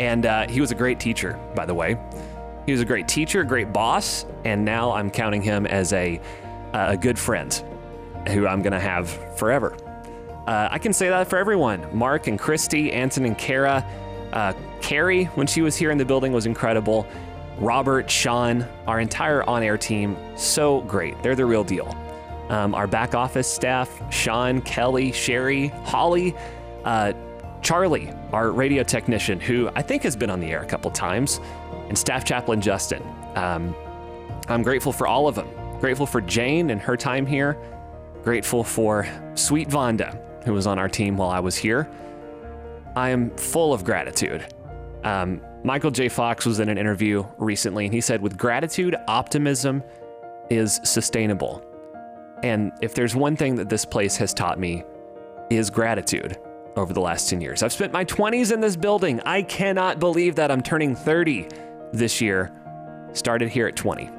and 0.00 0.26
uh, 0.26 0.48
he 0.48 0.60
was 0.60 0.72
a 0.72 0.74
great 0.74 0.98
teacher, 0.98 1.38
by 1.54 1.64
the 1.64 1.72
way. 1.72 1.96
He 2.66 2.72
was 2.72 2.80
a 2.80 2.84
great 2.84 3.06
teacher, 3.06 3.44
great 3.44 3.72
boss, 3.72 4.26
and 4.44 4.64
now 4.64 4.90
I'm 4.90 5.12
counting 5.12 5.42
him 5.42 5.64
as 5.64 5.92
a, 5.92 6.20
uh, 6.74 6.86
a 6.88 6.96
good 6.96 7.16
friend 7.16 7.54
who 8.30 8.48
I'm 8.48 8.62
going 8.62 8.72
to 8.72 8.80
have 8.80 9.08
forever. 9.38 9.76
Uh, 10.48 10.66
I 10.68 10.80
can 10.80 10.92
say 10.92 11.08
that 11.08 11.30
for 11.30 11.38
everyone. 11.38 11.86
Mark 11.96 12.26
and 12.26 12.36
Christy, 12.36 12.92
Anson 12.92 13.24
and 13.26 13.38
Kara, 13.38 13.88
uh, 14.32 14.54
Carrie, 14.82 15.26
when 15.36 15.46
she 15.46 15.62
was 15.62 15.76
here 15.76 15.92
in 15.92 15.98
the 15.98 16.04
building, 16.04 16.32
was 16.32 16.46
incredible. 16.46 17.06
Robert, 17.58 18.10
Sean, 18.10 18.66
our 18.88 18.98
entire 18.98 19.44
on 19.44 19.62
air 19.62 19.78
team, 19.78 20.16
so 20.36 20.80
great. 20.80 21.22
They're 21.22 21.36
the 21.36 21.46
real 21.46 21.62
deal. 21.62 21.96
Um, 22.48 22.74
our 22.74 22.86
back 22.86 23.14
office 23.14 23.46
staff, 23.46 23.90
Sean, 24.12 24.62
Kelly, 24.62 25.12
Sherry, 25.12 25.68
Holly, 25.84 26.34
uh, 26.84 27.12
Charlie, 27.60 28.12
our 28.32 28.50
radio 28.52 28.82
technician, 28.82 29.40
who 29.40 29.68
I 29.74 29.82
think 29.82 30.02
has 30.02 30.16
been 30.16 30.30
on 30.30 30.40
the 30.40 30.46
air 30.46 30.62
a 30.62 30.66
couple 30.66 30.90
times, 30.90 31.40
and 31.88 31.98
staff 31.98 32.24
chaplain 32.24 32.60
Justin. 32.60 33.02
Um, 33.34 33.74
I'm 34.48 34.62
grateful 34.62 34.92
for 34.92 35.06
all 35.06 35.28
of 35.28 35.34
them. 35.34 35.48
Grateful 35.80 36.06
for 36.06 36.20
Jane 36.20 36.70
and 36.70 36.80
her 36.80 36.96
time 36.96 37.26
here. 37.26 37.56
Grateful 38.22 38.64
for 38.64 39.06
sweet 39.34 39.68
Vonda, 39.68 40.18
who 40.44 40.52
was 40.52 40.66
on 40.66 40.78
our 40.78 40.88
team 40.88 41.16
while 41.16 41.30
I 41.30 41.40
was 41.40 41.56
here. 41.56 41.88
I 42.96 43.10
am 43.10 43.30
full 43.36 43.72
of 43.72 43.84
gratitude. 43.84 44.54
Um, 45.04 45.40
Michael 45.64 45.90
J. 45.90 46.08
Fox 46.08 46.46
was 46.46 46.60
in 46.60 46.68
an 46.68 46.78
interview 46.78 47.24
recently, 47.36 47.84
and 47.84 47.94
he 47.94 48.00
said, 48.00 48.22
with 48.22 48.36
gratitude, 48.36 48.96
optimism 49.06 49.82
is 50.50 50.80
sustainable. 50.84 51.64
And 52.42 52.72
if 52.80 52.94
there's 52.94 53.16
one 53.16 53.36
thing 53.36 53.56
that 53.56 53.68
this 53.68 53.84
place 53.84 54.16
has 54.16 54.32
taught 54.32 54.58
me, 54.58 54.84
is 55.50 55.70
gratitude 55.70 56.38
over 56.76 56.92
the 56.92 57.00
last 57.00 57.28
10 57.28 57.40
years. 57.40 57.62
I've 57.62 57.72
spent 57.72 57.92
my 57.92 58.04
20s 58.04 58.52
in 58.52 58.60
this 58.60 58.76
building. 58.76 59.20
I 59.24 59.42
cannot 59.42 59.98
believe 59.98 60.36
that 60.36 60.50
I'm 60.50 60.62
turning 60.62 60.94
30 60.94 61.48
this 61.92 62.20
year. 62.20 62.52
Started 63.12 63.48
here 63.48 63.66
at 63.66 63.74
20. 63.74 64.10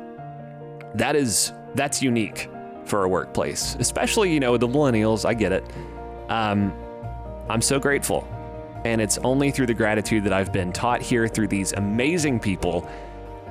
That 0.96 1.16
is 1.16 1.54
that's 1.76 2.02
unique 2.02 2.50
for 2.86 3.04
a 3.04 3.08
workplace, 3.08 3.76
especially 3.80 4.34
you 4.34 4.40
know 4.40 4.58
the 4.58 4.68
millennials. 4.68 5.24
I 5.24 5.36
get 5.36 5.52
it. 5.52 5.64
Um, 6.30 6.74
I'm 7.48 7.62
so 7.62 7.80
grateful, 7.80 8.28
and 8.84 9.00
it's 9.00 9.20
only 9.20 9.52
through 9.52 9.68
the 9.68 9.74
gratitude 9.76 10.24
that 10.24 10.34
I've 10.34 10.52
been 10.52 10.74
taught 10.74 11.02
here 11.02 11.28
through 11.28 11.50
these 11.50 11.74
amazing 11.74 12.40
people, 12.40 12.90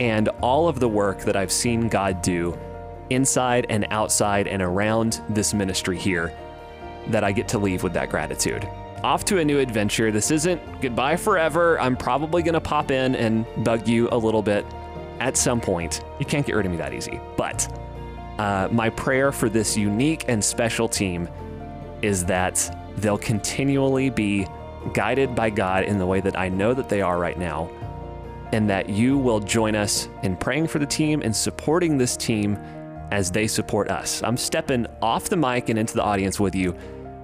and 0.01 0.29
all 0.43 0.67
of 0.67 0.81
the 0.81 0.89
work 0.89 1.21
that 1.21 1.37
I've 1.37 1.53
seen 1.53 1.89
God 1.89 2.21
do 2.23 2.59
inside 3.11 3.67
and 3.69 3.87
outside 3.91 4.47
and 4.47 4.63
around 4.63 5.21
this 5.29 5.55
ministry 5.55 5.99
here 5.99 6.33
that 7.09 7.25
I 7.25 7.33
get 7.33 7.49
to 7.49 7.59
leave 7.59 7.83
with 7.83 7.93
that 7.95 8.11
gratitude. 8.11 8.69
Off 9.03 9.25
to 9.27 9.39
a 9.39 9.45
new 9.45 9.59
adventure. 9.61 10.11
This 10.11 10.31
isn't 10.31 10.81
goodbye 10.81 11.17
forever. 11.17 11.81
I'm 11.81 11.97
probably 11.97 12.43
going 12.43 12.55
to 12.55 12.61
pop 12.61 12.91
in 12.91 13.15
and 13.15 13.47
bug 13.65 13.87
you 13.87 14.09
a 14.11 14.19
little 14.19 14.43
bit 14.43 14.67
at 15.21 15.37
some 15.37 15.61
point. 15.61 16.03
You 16.19 16.27
can't 16.27 16.45
get 16.45 16.55
rid 16.57 16.67
of 16.67 16.73
me 16.73 16.79
that 16.79 16.93
easy. 16.93 17.21
But 17.37 17.73
uh, 18.39 18.69
my 18.71 18.91
prayer 18.91 19.33
for 19.33 19.49
this 19.49 19.77
unique 19.77 20.25
and 20.29 20.45
special 20.45 20.89
team 20.89 21.29
is 22.03 22.25
that 22.27 22.77
they'll 22.97 23.19
continually 23.19 24.11
be 24.11 24.47
guided 24.93 25.35
by 25.35 25.51
God 25.51 25.85
in 25.85 25.99
the 25.99 26.07
way 26.07 26.21
that 26.21 26.39
I 26.39 26.49
know 26.49 26.75
that 26.75 26.89
they 26.89 27.01
are 27.01 27.19
right 27.19 27.39
now, 27.39 27.71
and 28.53 28.69
that 28.71 28.89
you 28.89 29.19
will 29.19 29.41
join 29.41 29.75
us 29.75 30.09
in 30.23 30.37
praying 30.37 30.69
for 30.69 30.79
the 30.79 30.87
team 30.87 31.21
and 31.23 31.35
supporting 31.35 31.99
this 31.99 32.17
team 32.17 32.59
as 33.11 33.31
they 33.31 33.47
support 33.47 33.91
us. 33.91 34.23
I'm 34.23 34.37
stepping 34.37 34.87
off 35.03 35.29
the 35.29 35.37
mic 35.37 35.69
and 35.69 35.79
into 35.79 35.95
the 35.95 36.03
audience 36.03 36.39
with 36.39 36.55
you 36.55 36.77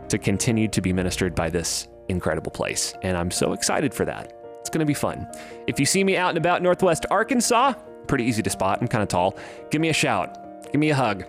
to 0.09 0.19
continue 0.19 0.69
to 0.69 0.81
be 0.81 0.93
ministered 0.93 1.35
by 1.35 1.51
this 1.51 1.89
incredible 2.09 2.51
place. 2.51 2.95
And 3.03 3.17
I'm 3.17 3.31
so 3.31 3.53
excited 3.53 3.93
for 3.93 4.05
that. 4.05 4.33
It's 4.61 4.71
going 4.71 4.81
to 4.81 4.87
be 4.87 4.95
fun. 4.95 5.27
If 5.67 5.79
you 5.79 5.87
see 5.87 6.05
me 6.05 6.17
out 6.17 6.31
and 6.31 6.39
about 6.39 6.63
Northwest 6.63 7.07
Arkansas, 7.11 7.75
pretty 8.07 8.25
easy 8.25 8.43
to 8.43 8.51
spot. 8.51 8.79
I'm 8.81 8.89
kind 8.89 9.03
of 9.03 9.09
tall. 9.09 9.37
Give 9.71 9.81
me 9.81 9.89
a 9.89 9.95
shout. 9.95 10.73
Give 10.73 10.81
me 10.81 10.91
a 10.91 10.95
hug. 10.95 11.25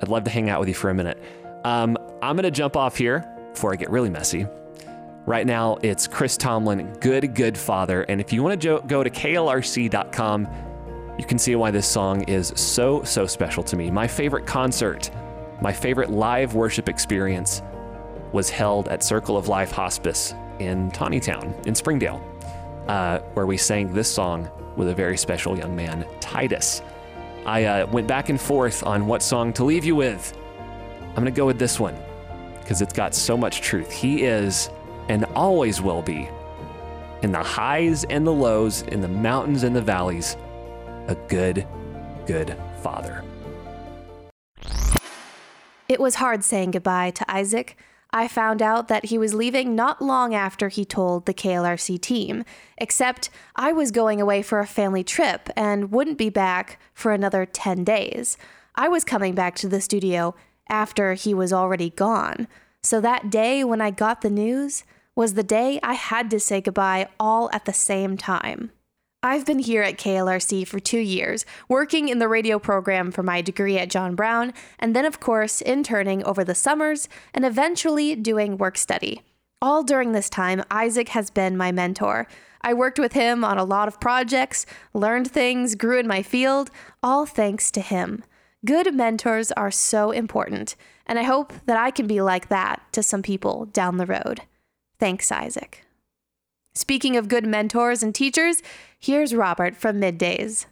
I'd 0.00 0.08
love 0.08 0.24
to 0.24 0.30
hang 0.30 0.50
out 0.50 0.60
with 0.60 0.68
you 0.68 0.74
for 0.74 0.90
a 0.90 0.94
minute. 0.94 1.18
Um, 1.64 1.96
I'm 2.22 2.36
going 2.36 2.44
to 2.44 2.50
jump 2.50 2.76
off 2.76 2.96
here 2.96 3.26
before 3.52 3.72
I 3.72 3.76
get 3.76 3.90
really 3.90 4.10
messy. 4.10 4.46
Right 5.26 5.46
now, 5.46 5.78
it's 5.82 6.06
Chris 6.06 6.36
Tomlin, 6.36 6.92
Good, 7.00 7.34
Good 7.34 7.58
Father. 7.58 8.02
And 8.02 8.20
if 8.20 8.32
you 8.32 8.42
want 8.44 8.60
to 8.60 8.64
jo- 8.64 8.80
go 8.86 9.02
to 9.02 9.10
klrc.com, 9.10 10.48
you 11.18 11.24
can 11.24 11.38
see 11.38 11.56
why 11.56 11.70
this 11.70 11.86
song 11.86 12.22
is 12.24 12.52
so, 12.56 13.02
so 13.02 13.26
special 13.26 13.62
to 13.64 13.76
me. 13.76 13.90
My 13.90 14.06
favorite 14.06 14.46
concert, 14.46 15.10
my 15.62 15.72
favorite 15.72 16.10
live 16.10 16.54
worship 16.54 16.88
experience 16.88 17.62
was 18.32 18.50
held 18.50 18.88
at 18.88 19.02
Circle 19.02 19.36
of 19.36 19.48
Life 19.48 19.72
Hospice 19.72 20.34
in 20.58 20.90
Tontitown 20.90 21.66
in 21.66 21.74
Springdale, 21.74 22.22
uh, 22.88 23.20
where 23.34 23.46
we 23.46 23.56
sang 23.56 23.92
this 23.92 24.10
song 24.10 24.50
with 24.76 24.88
a 24.88 24.94
very 24.94 25.16
special 25.16 25.56
young 25.56 25.74
man, 25.74 26.06
Titus. 26.20 26.82
I 27.46 27.64
uh, 27.64 27.86
went 27.86 28.06
back 28.06 28.28
and 28.28 28.40
forth 28.40 28.84
on 28.84 29.06
what 29.06 29.22
song 29.22 29.52
to 29.54 29.64
leave 29.64 29.84
you 29.84 29.96
with. 29.96 30.36
I'm 31.08 31.14
going 31.14 31.26
to 31.26 31.30
go 31.30 31.46
with 31.46 31.58
this 31.58 31.80
one 31.80 31.96
because 32.60 32.82
it's 32.82 32.92
got 32.92 33.14
so 33.14 33.36
much 33.36 33.62
truth. 33.62 33.90
He 33.90 34.24
is 34.24 34.68
and 35.08 35.24
always 35.36 35.80
will 35.80 36.02
be, 36.02 36.28
in 37.22 37.32
the 37.32 37.42
highs 37.42 38.04
and 38.04 38.26
the 38.26 38.32
lows, 38.32 38.82
in 38.82 39.00
the 39.00 39.08
mountains 39.08 39.62
and 39.62 39.74
the 39.74 39.80
valleys, 39.80 40.36
a 41.08 41.14
good, 41.28 41.66
good 42.26 42.56
father. 42.82 43.22
It 45.88 46.00
was 46.00 46.16
hard 46.16 46.42
saying 46.42 46.72
goodbye 46.72 47.10
to 47.12 47.30
Isaac. 47.30 47.76
I 48.10 48.28
found 48.28 48.62
out 48.62 48.88
that 48.88 49.06
he 49.06 49.18
was 49.18 49.34
leaving 49.34 49.74
not 49.74 50.00
long 50.00 50.34
after 50.34 50.68
he 50.68 50.84
told 50.84 51.26
the 51.26 51.34
KLRC 51.34 52.00
team, 52.00 52.44
except 52.78 53.30
I 53.54 53.72
was 53.72 53.90
going 53.90 54.20
away 54.20 54.42
for 54.42 54.58
a 54.58 54.66
family 54.66 55.04
trip 55.04 55.50
and 55.56 55.92
wouldn't 55.92 56.18
be 56.18 56.30
back 56.30 56.80
for 56.94 57.12
another 57.12 57.44
10 57.44 57.84
days. 57.84 58.36
I 58.74 58.88
was 58.88 59.04
coming 59.04 59.34
back 59.34 59.54
to 59.56 59.68
the 59.68 59.80
studio 59.80 60.34
after 60.68 61.14
he 61.14 61.34
was 61.34 61.52
already 61.52 61.90
gone. 61.90 62.48
So 62.82 63.00
that 63.00 63.30
day 63.30 63.64
when 63.64 63.80
I 63.80 63.90
got 63.90 64.20
the 64.20 64.30
news 64.30 64.84
was 65.14 65.34
the 65.34 65.42
day 65.42 65.80
I 65.82 65.94
had 65.94 66.30
to 66.30 66.40
say 66.40 66.60
goodbye 66.60 67.08
all 67.18 67.50
at 67.52 67.64
the 67.64 67.72
same 67.72 68.16
time. 68.16 68.70
I've 69.26 69.44
been 69.44 69.58
here 69.58 69.82
at 69.82 69.96
KLRC 69.96 70.68
for 70.68 70.78
two 70.78 71.00
years, 71.00 71.44
working 71.68 72.08
in 72.08 72.20
the 72.20 72.28
radio 72.28 72.60
program 72.60 73.10
for 73.10 73.24
my 73.24 73.42
degree 73.42 73.76
at 73.76 73.90
John 73.90 74.14
Brown, 74.14 74.54
and 74.78 74.94
then, 74.94 75.04
of 75.04 75.18
course, 75.18 75.60
interning 75.60 76.22
over 76.22 76.44
the 76.44 76.54
summers 76.54 77.08
and 77.34 77.44
eventually 77.44 78.14
doing 78.14 78.56
work 78.56 78.78
study. 78.78 79.22
All 79.60 79.82
during 79.82 80.12
this 80.12 80.30
time, 80.30 80.62
Isaac 80.70 81.08
has 81.08 81.30
been 81.30 81.56
my 81.56 81.72
mentor. 81.72 82.28
I 82.60 82.72
worked 82.72 83.00
with 83.00 83.14
him 83.14 83.44
on 83.44 83.58
a 83.58 83.64
lot 83.64 83.88
of 83.88 83.98
projects, 83.98 84.64
learned 84.94 85.28
things, 85.28 85.74
grew 85.74 85.98
in 85.98 86.06
my 86.06 86.22
field, 86.22 86.70
all 87.02 87.26
thanks 87.26 87.72
to 87.72 87.80
him. 87.80 88.22
Good 88.64 88.94
mentors 88.94 89.50
are 89.50 89.72
so 89.72 90.12
important, 90.12 90.76
and 91.04 91.18
I 91.18 91.24
hope 91.24 91.52
that 91.64 91.76
I 91.76 91.90
can 91.90 92.06
be 92.06 92.20
like 92.20 92.48
that 92.48 92.80
to 92.92 93.02
some 93.02 93.22
people 93.22 93.64
down 93.64 93.96
the 93.96 94.06
road. 94.06 94.42
Thanks, 95.00 95.32
Isaac. 95.32 95.85
Speaking 96.76 97.16
of 97.16 97.28
good 97.28 97.46
mentors 97.46 98.02
and 98.02 98.14
teachers, 98.14 98.60
here's 98.98 99.34
Robert 99.34 99.74
from 99.74 99.98
Middays. 99.98 100.66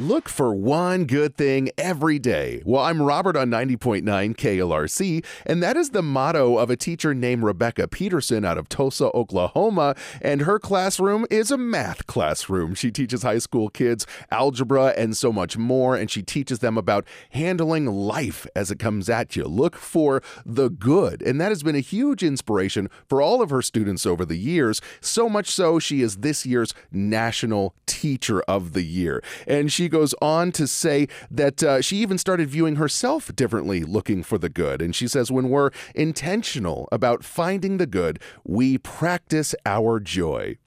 Look 0.00 0.28
for 0.28 0.54
one 0.54 1.06
good 1.06 1.36
thing 1.36 1.70
every 1.76 2.20
day. 2.20 2.62
Well, 2.64 2.84
I'm 2.84 3.02
Robert 3.02 3.34
on 3.34 3.50
90.9 3.50 4.04
KLRC, 4.04 5.24
and 5.44 5.60
that 5.60 5.76
is 5.76 5.90
the 5.90 6.04
motto 6.04 6.56
of 6.56 6.70
a 6.70 6.76
teacher 6.76 7.14
named 7.14 7.42
Rebecka 7.42 7.90
Peterson 7.90 8.44
out 8.44 8.58
of 8.58 8.68
Tulsa, 8.68 9.06
Oklahoma. 9.06 9.96
And 10.22 10.42
her 10.42 10.60
classroom 10.60 11.26
is 11.32 11.50
a 11.50 11.58
math 11.58 12.06
classroom. 12.06 12.76
She 12.76 12.92
teaches 12.92 13.24
high 13.24 13.38
school 13.38 13.70
kids 13.70 14.06
algebra 14.30 14.94
and 14.96 15.16
so 15.16 15.32
much 15.32 15.58
more, 15.58 15.96
and 15.96 16.08
she 16.08 16.22
teaches 16.22 16.60
them 16.60 16.78
about 16.78 17.04
handling 17.30 17.86
life 17.86 18.46
as 18.54 18.70
it 18.70 18.78
comes 18.78 19.08
at 19.08 19.34
you. 19.34 19.46
Look 19.46 19.74
for 19.74 20.22
the 20.46 20.68
good. 20.68 21.22
And 21.22 21.40
that 21.40 21.48
has 21.48 21.64
been 21.64 21.74
a 21.74 21.80
huge 21.80 22.22
inspiration 22.22 22.88
for 23.08 23.20
all 23.20 23.42
of 23.42 23.50
her 23.50 23.62
students 23.62 24.06
over 24.06 24.24
the 24.24 24.38
years. 24.38 24.80
So 25.00 25.28
much 25.28 25.50
so, 25.50 25.80
she 25.80 26.02
is 26.02 26.18
this 26.18 26.46
year's 26.46 26.72
National 26.92 27.74
Teacher 27.86 28.42
of 28.42 28.74
the 28.74 28.84
Year. 28.84 29.24
And 29.48 29.72
she 29.72 29.87
she 29.88 29.90
goes 29.90 30.14
on 30.20 30.52
to 30.52 30.66
say 30.66 31.08
that 31.30 31.62
uh, 31.62 31.80
she 31.80 31.96
even 31.96 32.18
started 32.18 32.50
viewing 32.50 32.76
herself 32.76 33.34
differently, 33.34 33.84
looking 33.84 34.22
for 34.22 34.36
the 34.36 34.50
good. 34.50 34.82
And 34.82 34.94
she 34.94 35.08
says, 35.08 35.32
when 35.32 35.48
we're 35.48 35.70
intentional 35.94 36.90
about 36.92 37.24
finding 37.24 37.78
the 37.78 37.86
good, 37.86 38.20
we 38.44 38.76
practice 38.76 39.54
our 39.64 39.98
joy. 39.98 40.58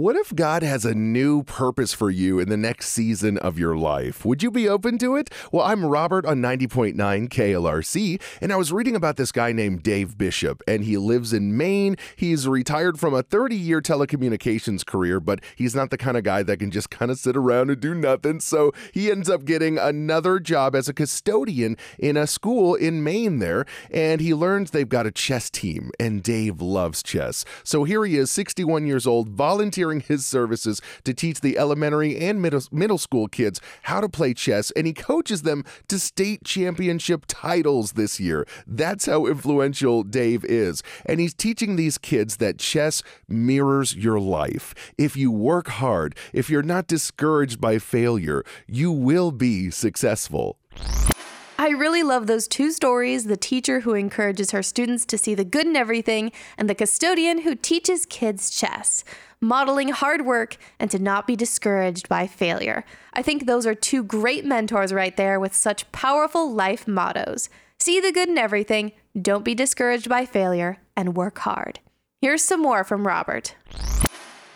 What 0.00 0.16
if 0.16 0.34
God 0.34 0.62
has 0.62 0.86
a 0.86 0.94
new 0.94 1.42
purpose 1.42 1.92
for 1.92 2.08
you 2.08 2.38
in 2.38 2.48
the 2.48 2.56
next 2.56 2.88
season 2.88 3.36
of 3.36 3.58
your 3.58 3.76
life? 3.76 4.24
Would 4.24 4.42
you 4.42 4.50
be 4.50 4.66
open 4.66 4.96
to 4.96 5.14
it? 5.14 5.28
Well, 5.52 5.66
I'm 5.66 5.84
Robert 5.84 6.24
on 6.24 6.40
90.9 6.40 6.94
KLRC, 7.28 8.18
and 8.40 8.50
I 8.50 8.56
was 8.56 8.72
reading 8.72 8.96
about 8.96 9.18
this 9.18 9.30
guy 9.30 9.52
named 9.52 9.82
Dave 9.82 10.16
Bishop, 10.16 10.62
and 10.66 10.84
he 10.84 10.96
lives 10.96 11.34
in 11.34 11.54
Maine. 11.54 11.96
He's 12.16 12.48
retired 12.48 12.98
from 12.98 13.12
a 13.12 13.22
30 13.22 13.54
year 13.54 13.82
telecommunications 13.82 14.86
career, 14.86 15.20
but 15.20 15.40
he's 15.54 15.74
not 15.74 15.90
the 15.90 15.98
kind 15.98 16.16
of 16.16 16.24
guy 16.24 16.44
that 16.44 16.56
can 16.56 16.70
just 16.70 16.88
kind 16.88 17.10
of 17.10 17.18
sit 17.18 17.36
around 17.36 17.68
and 17.68 17.78
do 17.78 17.94
nothing. 17.94 18.40
So 18.40 18.72
he 18.94 19.10
ends 19.10 19.28
up 19.28 19.44
getting 19.44 19.76
another 19.76 20.40
job 20.40 20.74
as 20.74 20.88
a 20.88 20.94
custodian 20.94 21.76
in 21.98 22.16
a 22.16 22.26
school 22.26 22.74
in 22.74 23.04
Maine 23.04 23.38
there, 23.38 23.66
and 23.90 24.22
he 24.22 24.32
learns 24.32 24.70
they've 24.70 24.88
got 24.88 25.06
a 25.06 25.12
chess 25.12 25.50
team, 25.50 25.90
and 26.00 26.22
Dave 26.22 26.62
loves 26.62 27.02
chess. 27.02 27.44
So 27.64 27.84
here 27.84 28.06
he 28.06 28.16
is, 28.16 28.30
61 28.30 28.86
years 28.86 29.06
old, 29.06 29.28
volunteering 29.28 29.89
his 29.98 30.24
services 30.24 30.80
to 31.02 31.12
teach 31.12 31.40
the 31.40 31.58
elementary 31.58 32.16
and 32.16 32.40
middle, 32.40 32.62
middle 32.70 32.98
school 32.98 33.26
kids 33.26 33.60
how 33.82 34.00
to 34.00 34.08
play 34.08 34.32
chess, 34.32 34.70
and 34.76 34.86
he 34.86 34.92
coaches 34.92 35.42
them 35.42 35.64
to 35.88 35.98
state 35.98 36.44
championship 36.44 37.24
titles 37.26 37.92
this 37.92 38.20
year. 38.20 38.46
That's 38.64 39.06
how 39.06 39.26
influential 39.26 40.04
Dave 40.04 40.44
is. 40.44 40.84
And 41.04 41.18
he's 41.18 41.34
teaching 41.34 41.74
these 41.74 41.98
kids 41.98 42.36
that 42.36 42.58
chess 42.58 43.02
mirrors 43.28 43.96
your 43.96 44.20
life. 44.20 44.72
If 44.96 45.16
you 45.16 45.32
work 45.32 45.66
hard, 45.66 46.14
if 46.32 46.48
you're 46.48 46.62
not 46.62 46.86
discouraged 46.86 47.60
by 47.60 47.78
failure, 47.78 48.44
you 48.68 48.92
will 48.92 49.32
be 49.32 49.70
successful. 49.70 50.58
I 51.60 51.68
really 51.72 52.02
love 52.02 52.26
those 52.26 52.48
two 52.48 52.70
stories 52.70 53.24
the 53.24 53.36
teacher 53.36 53.80
who 53.80 53.92
encourages 53.92 54.52
her 54.52 54.62
students 54.62 55.04
to 55.04 55.18
see 55.18 55.34
the 55.34 55.44
good 55.44 55.66
in 55.66 55.76
everything, 55.76 56.32
and 56.56 56.70
the 56.70 56.74
custodian 56.74 57.42
who 57.42 57.54
teaches 57.54 58.06
kids 58.06 58.48
chess, 58.48 59.04
modeling 59.42 59.90
hard 59.90 60.24
work 60.24 60.56
and 60.78 60.90
to 60.90 60.98
not 60.98 61.26
be 61.26 61.36
discouraged 61.36 62.08
by 62.08 62.26
failure. 62.26 62.82
I 63.12 63.20
think 63.20 63.44
those 63.44 63.66
are 63.66 63.74
two 63.74 64.02
great 64.02 64.46
mentors 64.46 64.90
right 64.90 65.14
there 65.14 65.38
with 65.38 65.54
such 65.54 65.92
powerful 65.92 66.50
life 66.50 66.88
mottos. 66.88 67.50
See 67.78 68.00
the 68.00 68.10
good 68.10 68.30
in 68.30 68.38
everything, 68.38 68.92
don't 69.20 69.44
be 69.44 69.54
discouraged 69.54 70.08
by 70.08 70.24
failure, 70.24 70.78
and 70.96 71.14
work 71.14 71.40
hard. 71.40 71.78
Here's 72.22 72.42
some 72.42 72.62
more 72.62 72.84
from 72.84 73.06
Robert. 73.06 73.54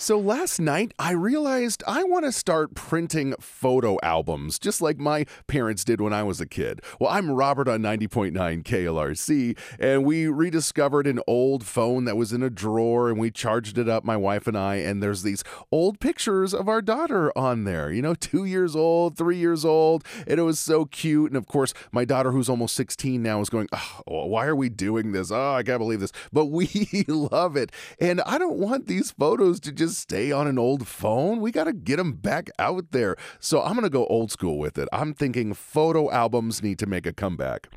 So 0.04 0.18
last 0.18 0.60
night, 0.60 0.92
I 0.98 1.12
realized 1.12 1.82
I 1.86 2.04
want 2.04 2.26
to 2.26 2.32
start 2.32 2.74
printing 2.74 3.34
photo 3.40 3.96
albums, 4.02 4.58
just 4.58 4.82
like 4.82 4.98
my 4.98 5.24
parents 5.46 5.82
did 5.82 5.98
when 5.98 6.12
I 6.12 6.22
was 6.22 6.42
a 6.42 6.46
kid. 6.46 6.82
Well, 7.00 7.08
I'm 7.08 7.30
Robert 7.30 7.68
on 7.68 7.80
90.9 7.80 8.34
KLRC, 8.64 9.58
and 9.78 10.04
we 10.04 10.26
rediscovered 10.26 11.06
an 11.06 11.20
old 11.26 11.64
phone 11.64 12.04
that 12.04 12.18
was 12.18 12.34
in 12.34 12.42
a 12.42 12.50
drawer, 12.50 13.08
and 13.08 13.18
we 13.18 13.30
charged 13.30 13.78
it 13.78 13.88
up, 13.88 14.04
my 14.04 14.14
wife 14.14 14.46
and 14.46 14.58
I, 14.58 14.74
and 14.74 15.02
there's 15.02 15.22
these 15.22 15.42
old 15.72 16.00
pictures 16.00 16.52
of 16.52 16.68
our 16.68 16.82
daughter 16.82 17.32
on 17.34 17.64
there, 17.64 17.90
you 17.90 18.02
know, 18.02 18.14
two 18.14 18.44
years 18.44 18.76
old, 18.76 19.16
three 19.16 19.38
years 19.38 19.64
old, 19.64 20.04
and 20.26 20.38
it 20.38 20.42
was 20.42 20.58
so 20.58 20.84
cute. 20.84 21.30
And 21.30 21.36
of 21.38 21.46
course, 21.46 21.72
my 21.92 22.04
daughter, 22.04 22.30
who's 22.30 22.50
almost 22.50 22.76
16 22.76 23.22
now, 23.22 23.40
is 23.40 23.48
going, 23.48 23.68
oh, 23.72 24.26
why 24.26 24.44
are 24.44 24.54
we 24.54 24.68
doing 24.68 25.12
this? 25.12 25.30
Oh, 25.30 25.54
I 25.54 25.62
can't 25.62 25.78
believe 25.78 26.00
this. 26.00 26.12
But 26.30 26.44
we 26.50 27.06
love 27.08 27.56
it. 27.56 27.72
And 27.98 28.20
I 28.26 28.36
don't 28.36 28.58
want 28.58 28.86
these 28.86 29.10
photos 29.10 29.60
to 29.60 29.72
just 29.72 29.93
stay 29.94 30.30
on 30.32 30.46
an 30.46 30.58
old 30.58 30.86
phone. 30.86 31.40
We 31.40 31.50
got 31.50 31.64
to 31.64 31.72
get 31.72 31.96
them 31.96 32.12
back 32.12 32.50
out 32.58 32.90
there. 32.90 33.16
So 33.38 33.62
I'm 33.62 33.72
going 33.72 33.84
to 33.84 33.90
go 33.90 34.06
old 34.06 34.30
school 34.30 34.58
with 34.58 34.76
it. 34.78 34.88
I'm 34.92 35.14
thinking 35.14 35.54
photo 35.54 36.10
albums 36.10 36.62
need 36.62 36.78
to 36.80 36.86
make 36.86 37.06
a 37.06 37.12
comeback. 37.12 37.68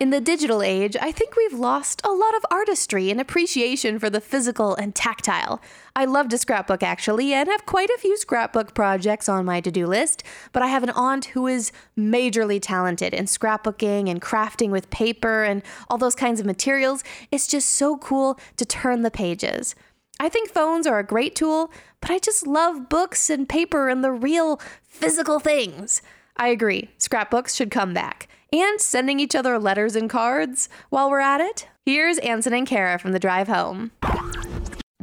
In 0.00 0.08
the 0.08 0.20
digital 0.22 0.62
age, 0.62 0.96
I 0.98 1.12
think 1.12 1.36
we've 1.36 1.52
lost 1.52 2.00
a 2.06 2.10
lot 2.10 2.34
of 2.34 2.46
artistry 2.50 3.10
and 3.10 3.20
appreciation 3.20 3.98
for 3.98 4.08
the 4.08 4.22
physical 4.22 4.74
and 4.74 4.94
tactile. 4.94 5.60
I 5.94 6.06
love 6.06 6.30
to 6.30 6.38
scrapbook 6.38 6.82
actually, 6.82 7.34
and 7.34 7.46
have 7.50 7.66
quite 7.66 7.90
a 7.90 7.98
few 7.98 8.16
scrapbook 8.16 8.72
projects 8.72 9.28
on 9.28 9.44
my 9.44 9.60
to 9.60 9.70
do 9.70 9.86
list, 9.86 10.22
but 10.54 10.62
I 10.62 10.68
have 10.68 10.82
an 10.82 10.88
aunt 10.88 11.26
who 11.26 11.46
is 11.46 11.70
majorly 11.98 12.58
talented 12.62 13.12
in 13.12 13.26
scrapbooking 13.26 14.08
and 14.08 14.22
crafting 14.22 14.70
with 14.70 14.88
paper 14.88 15.44
and 15.44 15.62
all 15.90 15.98
those 15.98 16.14
kinds 16.14 16.40
of 16.40 16.46
materials. 16.46 17.04
It's 17.30 17.46
just 17.46 17.68
so 17.68 17.98
cool 17.98 18.40
to 18.56 18.64
turn 18.64 19.02
the 19.02 19.10
pages. 19.10 19.74
I 20.20 20.28
think 20.28 20.50
phones 20.50 20.86
are 20.86 20.98
a 20.98 21.02
great 21.02 21.34
tool, 21.34 21.72
but 22.02 22.10
I 22.10 22.18
just 22.18 22.46
love 22.46 22.90
books 22.90 23.30
and 23.30 23.48
paper 23.48 23.88
and 23.88 24.04
the 24.04 24.12
real 24.12 24.60
physical 24.82 25.40
things. 25.40 26.02
I 26.36 26.48
agree, 26.48 26.90
scrapbooks 26.98 27.54
should 27.54 27.70
come 27.70 27.94
back. 27.94 28.28
And 28.52 28.78
sending 28.82 29.18
each 29.18 29.34
other 29.34 29.58
letters 29.58 29.96
and 29.96 30.10
cards 30.10 30.68
while 30.90 31.08
we're 31.08 31.20
at 31.20 31.40
it. 31.40 31.68
Here's 31.86 32.18
Anson 32.18 32.52
and 32.52 32.66
Kara 32.66 32.98
from 32.98 33.12
the 33.12 33.18
drive 33.18 33.48
home. 33.48 33.92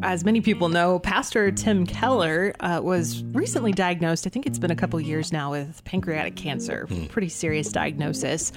As 0.03 0.23
many 0.23 0.41
people 0.41 0.69
know, 0.69 0.99
Pastor 0.99 1.51
Tim 1.51 1.83
Keller 1.86 2.53
uh, 2.60 2.79
was 2.83 3.23
recently 3.33 3.71
diagnosed. 3.71 4.27
I 4.27 4.29
think 4.29 4.45
it's 4.45 4.60
been 4.60 4.69
a 4.69 4.75
couple 4.75 4.99
years 5.01 5.33
now 5.33 5.49
with 5.51 5.83
pancreatic 5.86 6.36
cancer. 6.36 6.88
Pretty 7.10 7.29
serious 7.29 7.71
diagnosis. 7.71 8.51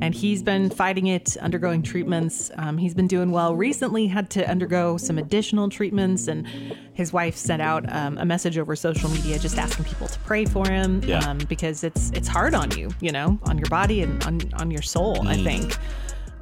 And 0.00 0.14
he's 0.14 0.42
been 0.42 0.70
fighting 0.70 1.06
it, 1.08 1.36
undergoing 1.38 1.82
treatments. 1.82 2.50
Um, 2.56 2.78
he's 2.78 2.94
been 2.94 3.08
doing 3.08 3.30
well. 3.30 3.54
Recently, 3.54 4.06
had 4.06 4.30
to 4.30 4.48
undergo 4.48 4.96
some 4.96 5.18
additional 5.18 5.68
treatments. 5.68 6.28
And 6.28 6.46
his 6.94 7.12
wife 7.12 7.36
sent 7.36 7.60
out 7.60 7.84
um, 7.94 8.16
a 8.16 8.24
message 8.24 8.56
over 8.56 8.74
social 8.74 9.10
media 9.10 9.38
just 9.38 9.58
asking 9.58 9.84
people 9.84 10.08
to 10.08 10.18
pray 10.20 10.46
for 10.46 10.66
him 10.66 11.02
Yeah. 11.04 11.18
um, 11.28 11.38
because 11.48 11.84
it's 11.84 12.10
it's 12.12 12.28
hard 12.28 12.54
on 12.54 12.70
you, 12.76 12.90
you 13.00 13.12
know, 13.12 13.38
on 13.42 13.58
your 13.58 13.68
body 13.68 14.00
and 14.00 14.24
on, 14.24 14.40
on 14.54 14.70
your 14.70 14.82
soul, 14.82 15.28
I 15.28 15.36
think. 15.36 15.76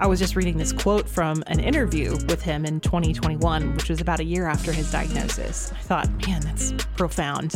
I 0.01 0.07
was 0.07 0.19
just 0.19 0.35
reading 0.35 0.57
this 0.59 0.73
quote 0.73 1.09
from 1.09 1.45
an 1.47 1.61
interview 1.61 2.13
with 2.29 2.43
him 2.43 2.65
in 2.65 2.81
2021, 2.81 3.75
which 3.75 3.89
was 3.89 4.01
about 4.01 4.19
a 4.19 4.25
year 4.25 4.47
after 4.47 4.73
his 4.73 4.91
diagnosis. 4.91 5.73
I 5.73 5.79
thought, 5.79 6.27
man, 6.27 6.41
that's 6.41 6.73
profound. 6.97 7.55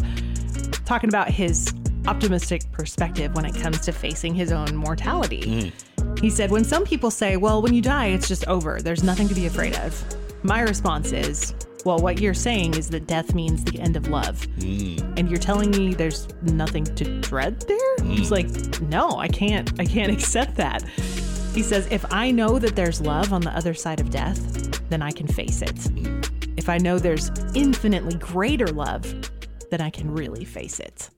Talking 0.87 1.09
about 1.09 1.29
his 1.31 1.75
optimistic 2.07 2.71
perspective 2.71 3.35
when 3.35 3.45
it 3.45 3.57
comes 3.57 3.81
to 3.81 3.93
facing 3.93 4.35
his 4.35 4.53
own 4.53 4.75
mortality. 4.77 5.73
Hmm. 5.99 6.15
He 6.21 6.31
said, 6.31 6.51
When 6.51 6.65
some 6.65 6.85
people 6.85 7.11
say, 7.11 7.37
well, 7.37 7.61
when 7.61 7.75
you 7.75 7.83
die, 7.83 8.07
it's 8.07 8.29
just 8.29 8.47
over, 8.47 8.81
there's 8.81 9.03
nothing 9.03 9.29
to 9.29 9.35
be 9.35 9.47
afraid 9.47 9.77
of, 9.77 10.03
my 10.43 10.61
response 10.61 11.13
is, 11.13 11.55
well, 11.85 11.99
what 11.99 12.21
you're 12.21 12.35
saying 12.35 12.75
is 12.75 12.91
that 12.91 13.07
death 13.07 13.35
means 13.35 13.65
the 13.65 13.79
end 13.81 13.97
of 13.97 14.09
love. 14.09 14.45
Hmm. 14.61 14.97
And 15.17 15.29
you're 15.29 15.39
telling 15.39 15.71
me 15.71 15.93
there's 15.93 16.29
nothing 16.43 16.85
to 16.85 17.21
dread 17.21 17.61
there? 17.63 17.97
Hmm. 17.99 18.11
He's 18.11 18.31
like, 18.31 18.49
no, 18.83 19.11
I 19.11 19.29
can't, 19.29 19.79
I 19.81 19.85
can't 19.85 20.13
accept 20.17 20.55
that. 20.57 20.85
He 21.59 21.65
says, 21.65 21.89
if 21.91 22.05
I 22.13 22.31
know 22.31 22.61
that 22.61 22.77
there's 22.77 23.01
love 23.01 23.33
on 23.33 23.41
the 23.41 23.51
other 23.51 23.75
side 23.75 23.99
of 23.99 24.11
death, 24.11 24.39
then 24.91 25.03
I 25.03 25.11
can 25.11 25.27
face 25.27 25.61
it. 25.61 25.91
If 26.57 26.69
I 26.69 26.79
know 26.79 27.01
there's 27.01 27.33
infinitely 27.53 28.15
greater 28.15 28.69
love, 28.69 29.03
then 29.69 29.81
I 29.81 29.91
can 29.91 30.09
really 30.15 30.45
face 30.45 30.79
it. 30.79 31.11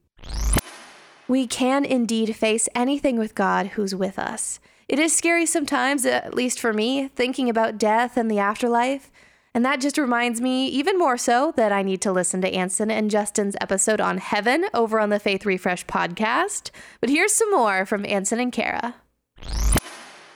We 1.29 1.47
can 1.47 1.85
indeed 1.85 2.35
face 2.35 2.71
anything 2.75 3.19
with 3.19 3.35
God 3.35 3.67
who's 3.67 3.95
with 3.95 4.19
us. 4.19 4.61
It 4.89 4.99
is 4.99 5.15
scary 5.15 5.45
sometimes, 5.45 6.07
at 6.07 6.33
least 6.33 6.59
for 6.59 6.73
me, 6.73 7.09
thinking 7.09 7.51
about 7.51 7.77
death 7.77 8.17
and 8.17 8.31
the 8.31 8.39
afterlife. 8.39 9.11
And 9.53 9.63
that 9.67 9.83
just 9.83 9.99
reminds 9.99 10.41
me, 10.41 10.69
even 10.69 10.99
more 10.99 11.19
so, 11.19 11.53
that 11.59 11.71
I 11.71 11.83
need 11.83 12.01
to 12.01 12.13
listen 12.13 12.41
to 12.41 12.49
Anson 12.49 12.91
and 12.91 13.11
Justin's 13.11 13.57
episode 13.61 14.01
on 14.01 14.17
heaven 14.17 14.65
over 14.73 15.01
on 15.01 15.11
the 15.11 15.21
Faith 15.21 15.45
Refresh 15.45 15.85
podcast. 15.85 16.71
But 16.99 17.11
here's 17.11 17.35
some 17.35 17.51
more 17.51 17.85
from 17.85 18.07
Anson 18.07 18.41
and 18.41 18.51
Kara. 18.51 18.95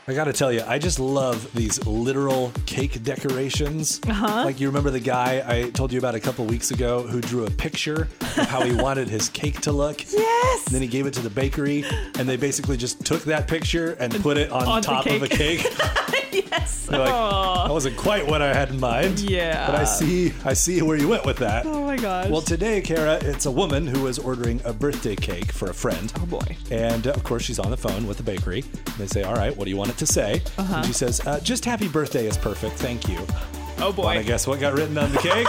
I 0.06 0.12
gotta 0.12 0.34
tell 0.34 0.52
you, 0.52 0.62
I 0.66 0.78
just 0.78 1.00
love 1.00 1.50
these 1.54 1.84
literal 1.86 2.52
cake 2.66 3.02
decorations. 3.02 4.00
Uh-huh. 4.06 4.44
Like 4.44 4.60
you 4.60 4.66
remember 4.66 4.90
the 4.90 5.00
guy 5.00 5.42
I 5.46 5.70
told 5.70 5.94
you 5.94 5.98
about 5.98 6.14
a 6.14 6.20
couple 6.20 6.44
weeks 6.44 6.70
ago 6.72 7.06
who 7.06 7.22
drew 7.22 7.46
a 7.46 7.50
picture 7.50 8.02
of 8.20 8.46
how 8.48 8.62
he 8.62 8.74
wanted 8.82 9.08
his 9.08 9.30
cake 9.30 9.62
to 9.62 9.72
look. 9.72 10.02
Yes. 10.12 10.66
And 10.66 10.74
then 10.74 10.82
he 10.82 10.88
gave 10.88 11.06
it 11.06 11.14
to 11.14 11.22
the 11.22 11.30
bakery, 11.30 11.86
and 12.18 12.28
they 12.28 12.36
basically 12.36 12.76
just 12.76 13.02
took 13.06 13.22
that 13.22 13.48
picture 13.48 13.92
and 13.98 14.12
put 14.16 14.36
it 14.36 14.50
on, 14.50 14.66
On 14.66 14.82
top 14.82 15.06
of 15.06 15.22
a 15.22 15.28
cake. 15.28 15.66
yes. 16.58 16.88
Like, 16.90 17.04
that 17.04 17.72
wasn't 17.72 17.96
quite 17.96 18.26
what 18.26 18.42
I 18.42 18.52
had 18.54 18.70
in 18.70 18.78
mind. 18.80 19.20
Yeah. 19.20 19.66
But 19.66 19.76
I 19.76 19.84
see, 19.84 20.32
I 20.44 20.52
see 20.52 20.80
where 20.82 20.96
you 20.96 21.08
went 21.08 21.24
with 21.24 21.38
that. 21.38 21.66
Oh 21.66 21.84
my 21.84 21.96
gosh. 21.96 22.28
Well, 22.30 22.42
today, 22.42 22.80
Kara, 22.80 23.14
it's 23.22 23.46
a 23.46 23.50
woman 23.50 23.86
who 23.86 24.06
is 24.06 24.18
ordering 24.18 24.60
a 24.64 24.72
birthday 24.72 25.16
cake 25.16 25.52
for 25.52 25.70
a 25.70 25.74
friend. 25.74 26.12
Oh 26.20 26.26
boy. 26.26 26.56
And 26.70 27.06
of 27.06 27.24
course, 27.24 27.42
she's 27.42 27.58
on 27.58 27.70
the 27.70 27.76
phone 27.76 28.06
with 28.06 28.16
the 28.18 28.22
bakery. 28.22 28.64
And 28.86 28.94
They 28.96 29.06
say, 29.06 29.22
All 29.22 29.34
right, 29.34 29.56
what 29.56 29.64
do 29.64 29.70
you 29.70 29.76
want 29.76 29.90
it 29.90 29.98
to 29.98 30.06
say? 30.06 30.42
Uh-huh. 30.58 30.76
And 30.76 30.86
she 30.86 30.92
says, 30.92 31.26
uh, 31.26 31.40
Just 31.40 31.64
happy 31.64 31.88
birthday 31.88 32.26
is 32.26 32.36
perfect. 32.36 32.76
Thank 32.76 33.08
you. 33.08 33.18
Oh 33.78 33.92
boy. 33.92 34.04
Want 34.04 34.18
to 34.20 34.24
guess 34.24 34.46
what 34.46 34.60
got 34.60 34.74
written 34.74 34.96
on 34.98 35.12
the 35.12 35.18
cake? 35.18 35.46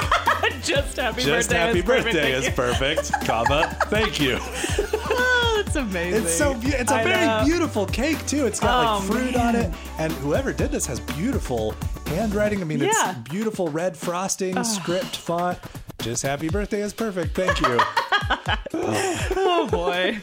Just 0.64 0.98
happy 0.98 1.22
Just 1.24 1.50
birthday. 1.50 1.58
happy 1.58 1.80
is 1.80 1.86
perfect. 1.86 2.06
birthday 2.16 2.32
Thank 2.34 2.46
is 2.48 2.50
perfect, 2.56 3.26
comma, 3.26 3.78
thank 3.86 4.20
you. 4.20 4.38
Oh, 4.42 5.62
that's 5.64 5.76
amazing. 5.76 6.24
It's 6.24 6.34
so 6.36 6.54
be- 6.56 6.68
it's 6.70 6.92
a 6.92 6.96
I 6.96 7.04
very 7.04 7.26
know. 7.26 7.44
beautiful 7.46 7.86
cake 7.86 8.26
too. 8.26 8.46
It's 8.46 8.60
got 8.60 8.86
Oh, 8.86 8.98
like 9.00 9.08
fruit 9.08 9.36
on 9.36 9.56
it, 9.56 9.72
and 10.00 10.12
whoever 10.14 10.52
did 10.54 10.72
this 10.72 10.86
has 10.88 11.00
beautiful 11.00 11.76
handwriting. 12.08 12.62
I 12.62 12.66
mean, 12.66 12.80
Yeah. 12.80 13.12
it's 13.12 13.30
beautiful 13.30 13.70
red 13.70 13.96
frosting, 13.96 14.62
script 14.64 15.16
font. 15.18 15.60
Just 16.00 16.24
happy 16.24 16.50
birthday 16.50 16.82
is 16.82 16.94
perfect. 16.94 17.36
Thank 17.36 17.62
you. 17.62 17.78
oh 19.38 19.68
boy. 19.72 20.20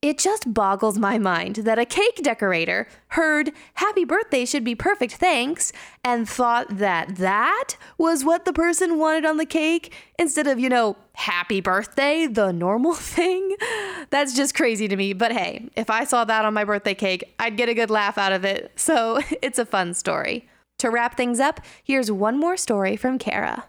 It 0.00 0.18
just 0.18 0.54
boggles 0.54 0.96
my 0.96 1.18
mind 1.18 1.56
that 1.56 1.80
a 1.80 1.84
cake 1.84 2.22
decorator 2.22 2.86
heard 3.08 3.50
happy 3.74 4.04
birthday 4.04 4.44
should 4.44 4.62
be 4.62 4.76
perfect 4.76 5.14
thanks 5.14 5.72
and 6.04 6.28
thought 6.28 6.78
that 6.78 7.16
that 7.16 7.74
was 7.98 8.24
what 8.24 8.44
the 8.44 8.52
person 8.52 8.96
wanted 8.96 9.24
on 9.24 9.38
the 9.38 9.44
cake 9.44 9.92
instead 10.16 10.46
of, 10.46 10.60
you 10.60 10.68
know, 10.68 10.96
happy 11.14 11.60
birthday, 11.60 12.28
the 12.28 12.52
normal 12.52 12.94
thing. 12.94 13.56
That's 14.10 14.36
just 14.36 14.54
crazy 14.54 14.86
to 14.86 14.94
me. 14.94 15.14
But 15.14 15.32
hey, 15.32 15.68
if 15.74 15.90
I 15.90 16.04
saw 16.04 16.24
that 16.26 16.44
on 16.44 16.54
my 16.54 16.62
birthday 16.62 16.94
cake, 16.94 17.34
I'd 17.40 17.56
get 17.56 17.68
a 17.68 17.74
good 17.74 17.90
laugh 17.90 18.18
out 18.18 18.32
of 18.32 18.44
it. 18.44 18.70
So 18.76 19.18
it's 19.42 19.58
a 19.58 19.66
fun 19.66 19.94
story. 19.94 20.48
To 20.78 20.90
wrap 20.90 21.16
things 21.16 21.40
up, 21.40 21.58
here's 21.82 22.08
one 22.08 22.38
more 22.38 22.56
story 22.56 22.94
from 22.94 23.18
Kara. 23.18 23.64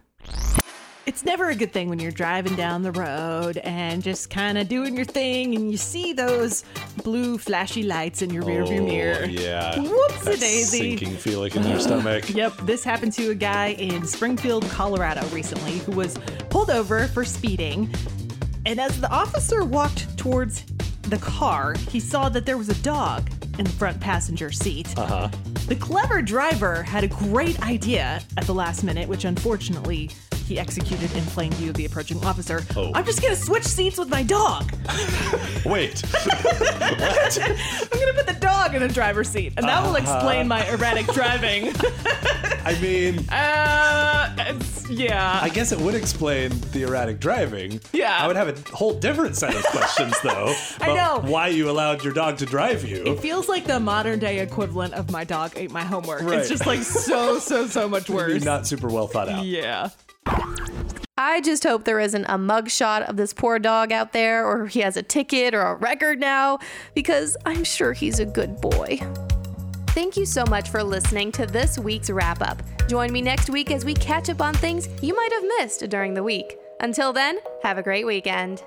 It's 1.10 1.26
never 1.26 1.50
a 1.50 1.56
good 1.56 1.74
thing 1.74 1.90
when 1.90 1.98
you're 1.98 2.12
driving 2.12 2.54
down 2.54 2.84
the 2.84 2.92
road 2.92 3.58
and 3.58 4.04
just 4.04 4.30
kind 4.30 4.60
of 4.60 4.70
doing 4.70 4.96
your 4.96 5.06
thing 5.06 5.56
and 5.56 5.72
you 5.72 5.76
see 5.76 6.14
those 6.14 6.64
blue 7.04 7.40
flashy 7.40 7.82
lights 7.82 8.22
in 8.22 8.30
your 8.30 8.44
rearview 8.44 8.86
mirror. 8.86 9.22
Oh, 9.24 9.26
yeah. 9.26 9.74
Whoopsie 9.74 10.24
That 10.24 10.40
daisy. 10.40 10.98
Sinking 10.98 11.18
feeling 11.18 11.52
in 11.56 11.68
your 11.68 11.80
stomach. 11.80 12.30
Yep, 12.40 12.58
this 12.58 12.84
happened 12.84 13.14
to 13.14 13.32
a 13.32 13.34
guy 13.34 13.70
in 13.70 14.06
Springfield, 14.06 14.70
Colorado 14.70 15.26
recently 15.30 15.80
who 15.80 15.94
was 15.94 16.16
pulled 16.52 16.70
over 16.70 17.08
for 17.08 17.26
speeding. 17.26 17.92
And 18.68 18.80
as 18.80 19.02
the 19.02 19.10
officer 19.10 19.66
walked 19.66 20.16
towards 20.16 20.64
the 21.02 21.18
car, 21.18 21.74
he 21.90 22.00
saw 22.00 22.30
that 22.30 22.46
there 22.46 22.60
was 22.60 22.70
a 22.70 22.80
dog 22.84 23.32
in 23.58 23.66
the 23.66 23.72
front 23.72 24.00
passenger 24.00 24.52
seat. 24.52 24.96
Uh 24.96 25.08
huh. 25.08 25.30
The 25.68 25.76
clever 25.76 26.22
driver 26.22 26.84
had 26.84 27.04
a 27.04 27.08
great 27.08 27.60
idea 27.64 28.22
at 28.38 28.44
the 28.46 28.54
last 28.54 28.84
minute, 28.84 29.10
which 29.10 29.26
unfortunately 29.26 30.12
he 30.50 30.60
executed 30.60 31.16
in 31.16 31.24
plain 31.26 31.52
view 31.54 31.70
of 31.70 31.76
the 31.76 31.86
approaching 31.86 32.24
officer. 32.26 32.66
Oh. 32.76 32.92
I'm 32.96 33.06
just 33.06 33.22
gonna 33.22 33.36
switch 33.36 33.64
seats 33.64 33.98
with 33.98 34.10
my 34.10 34.24
dog. 34.24 34.70
Wait. 35.66 36.04
I'm 36.26 38.00
gonna 38.00 38.14
put 38.14 38.28
the 38.28 38.38
dog 38.42 38.74
in 38.76 38.82
the 38.82 38.88
driver's 38.88 39.30
seat, 39.30 39.54
and 39.58 39.66
that 39.68 39.82
will 39.84 39.96
Uh-huh. 39.96 39.98
explain 40.16 40.48
my 40.48 40.66
erratic 40.70 41.06
driving. 41.14 41.72
I 42.66 42.78
mean, 42.82 43.30
uh, 43.30 44.36
it's, 44.40 44.90
yeah. 44.90 45.40
I 45.42 45.50
guess 45.50 45.72
it 45.72 45.80
would 45.80 45.96
explain 45.96 46.52
the 46.72 46.84
erratic 46.84 47.20
driving. 47.20 47.80
Yeah. 47.94 48.18
I 48.20 48.28
would 48.28 48.36
have 48.36 48.50
a 48.50 48.76
whole 48.76 48.94
different 48.94 49.36
set 49.36 49.56
of 49.56 49.64
questions, 49.66 50.14
though. 50.24 50.54
I 50.82 50.94
know. 50.94 51.22
Why 51.24 51.48
you 51.50 51.70
allowed 51.70 52.04
your 52.04 52.14
dog 52.14 52.38
to 52.40 52.46
drive 52.46 52.84
you. 52.88 53.04
It 53.06 53.20
feels 53.20 53.48
like 53.48 53.66
the 53.66 53.80
modern 53.80 54.20
day 54.20 54.40
equivalent 54.40 54.94
of 54.96 55.12
my 55.12 55.24
dog 55.24 55.54
ate 55.56 55.72
my 55.72 55.84
homework. 55.84 56.22
Right. 56.24 56.40
It's 56.40 56.50
just 56.50 56.66
like 56.66 56.82
so, 56.84 57.38
so, 57.40 57.68
so 57.68 57.88
much 57.88 58.10
worse. 58.10 58.44
Not 58.44 58.66
super 58.68 58.88
well 58.88 59.08
thought 59.08 59.30
out. 59.30 59.46
Yeah. 59.46 59.90
I 61.18 61.42
just 61.42 61.64
hope 61.64 61.84
there 61.84 62.00
isn't 62.00 62.26
a 62.26 62.38
mugshot 62.38 63.08
of 63.10 63.18
this 63.18 63.34
poor 63.34 63.60
dog 63.60 63.92
out 63.92 64.14
there, 64.14 64.46
or 64.46 64.68
he 64.68 64.80
has 64.80 64.96
a 64.96 65.04
ticket 65.04 65.54
or 65.54 65.62
a 65.62 65.76
record 65.76 66.20
now, 66.20 66.60
because 66.94 67.36
I'm 67.46 67.64
sure 67.64 67.92
he's 67.92 68.20
a 68.20 68.26
good 68.26 68.62
boy. 68.62 69.00
Thank 69.90 70.16
you 70.16 70.26
so 70.26 70.46
much 70.46 70.70
for 70.70 70.82
listening 70.82 71.32
to 71.34 71.46
this 71.46 71.78
week's 71.78 72.10
wrap 72.10 72.42
up. 72.42 72.62
Join 72.88 73.12
me 73.12 73.22
next 73.22 73.50
week 73.50 73.70
as 73.70 73.84
we 73.84 73.94
catch 73.94 74.30
up 74.30 74.42
on 74.42 74.54
things 74.54 74.88
you 75.02 75.14
might 75.16 75.32
have 75.34 75.44
missed 75.58 75.90
during 75.90 76.14
the 76.14 76.24
week. 76.24 76.58
Until 76.80 77.12
then, 77.12 77.40
have 77.64 77.78
a 77.78 77.84
great 77.84 78.06
weekend. 78.06 78.64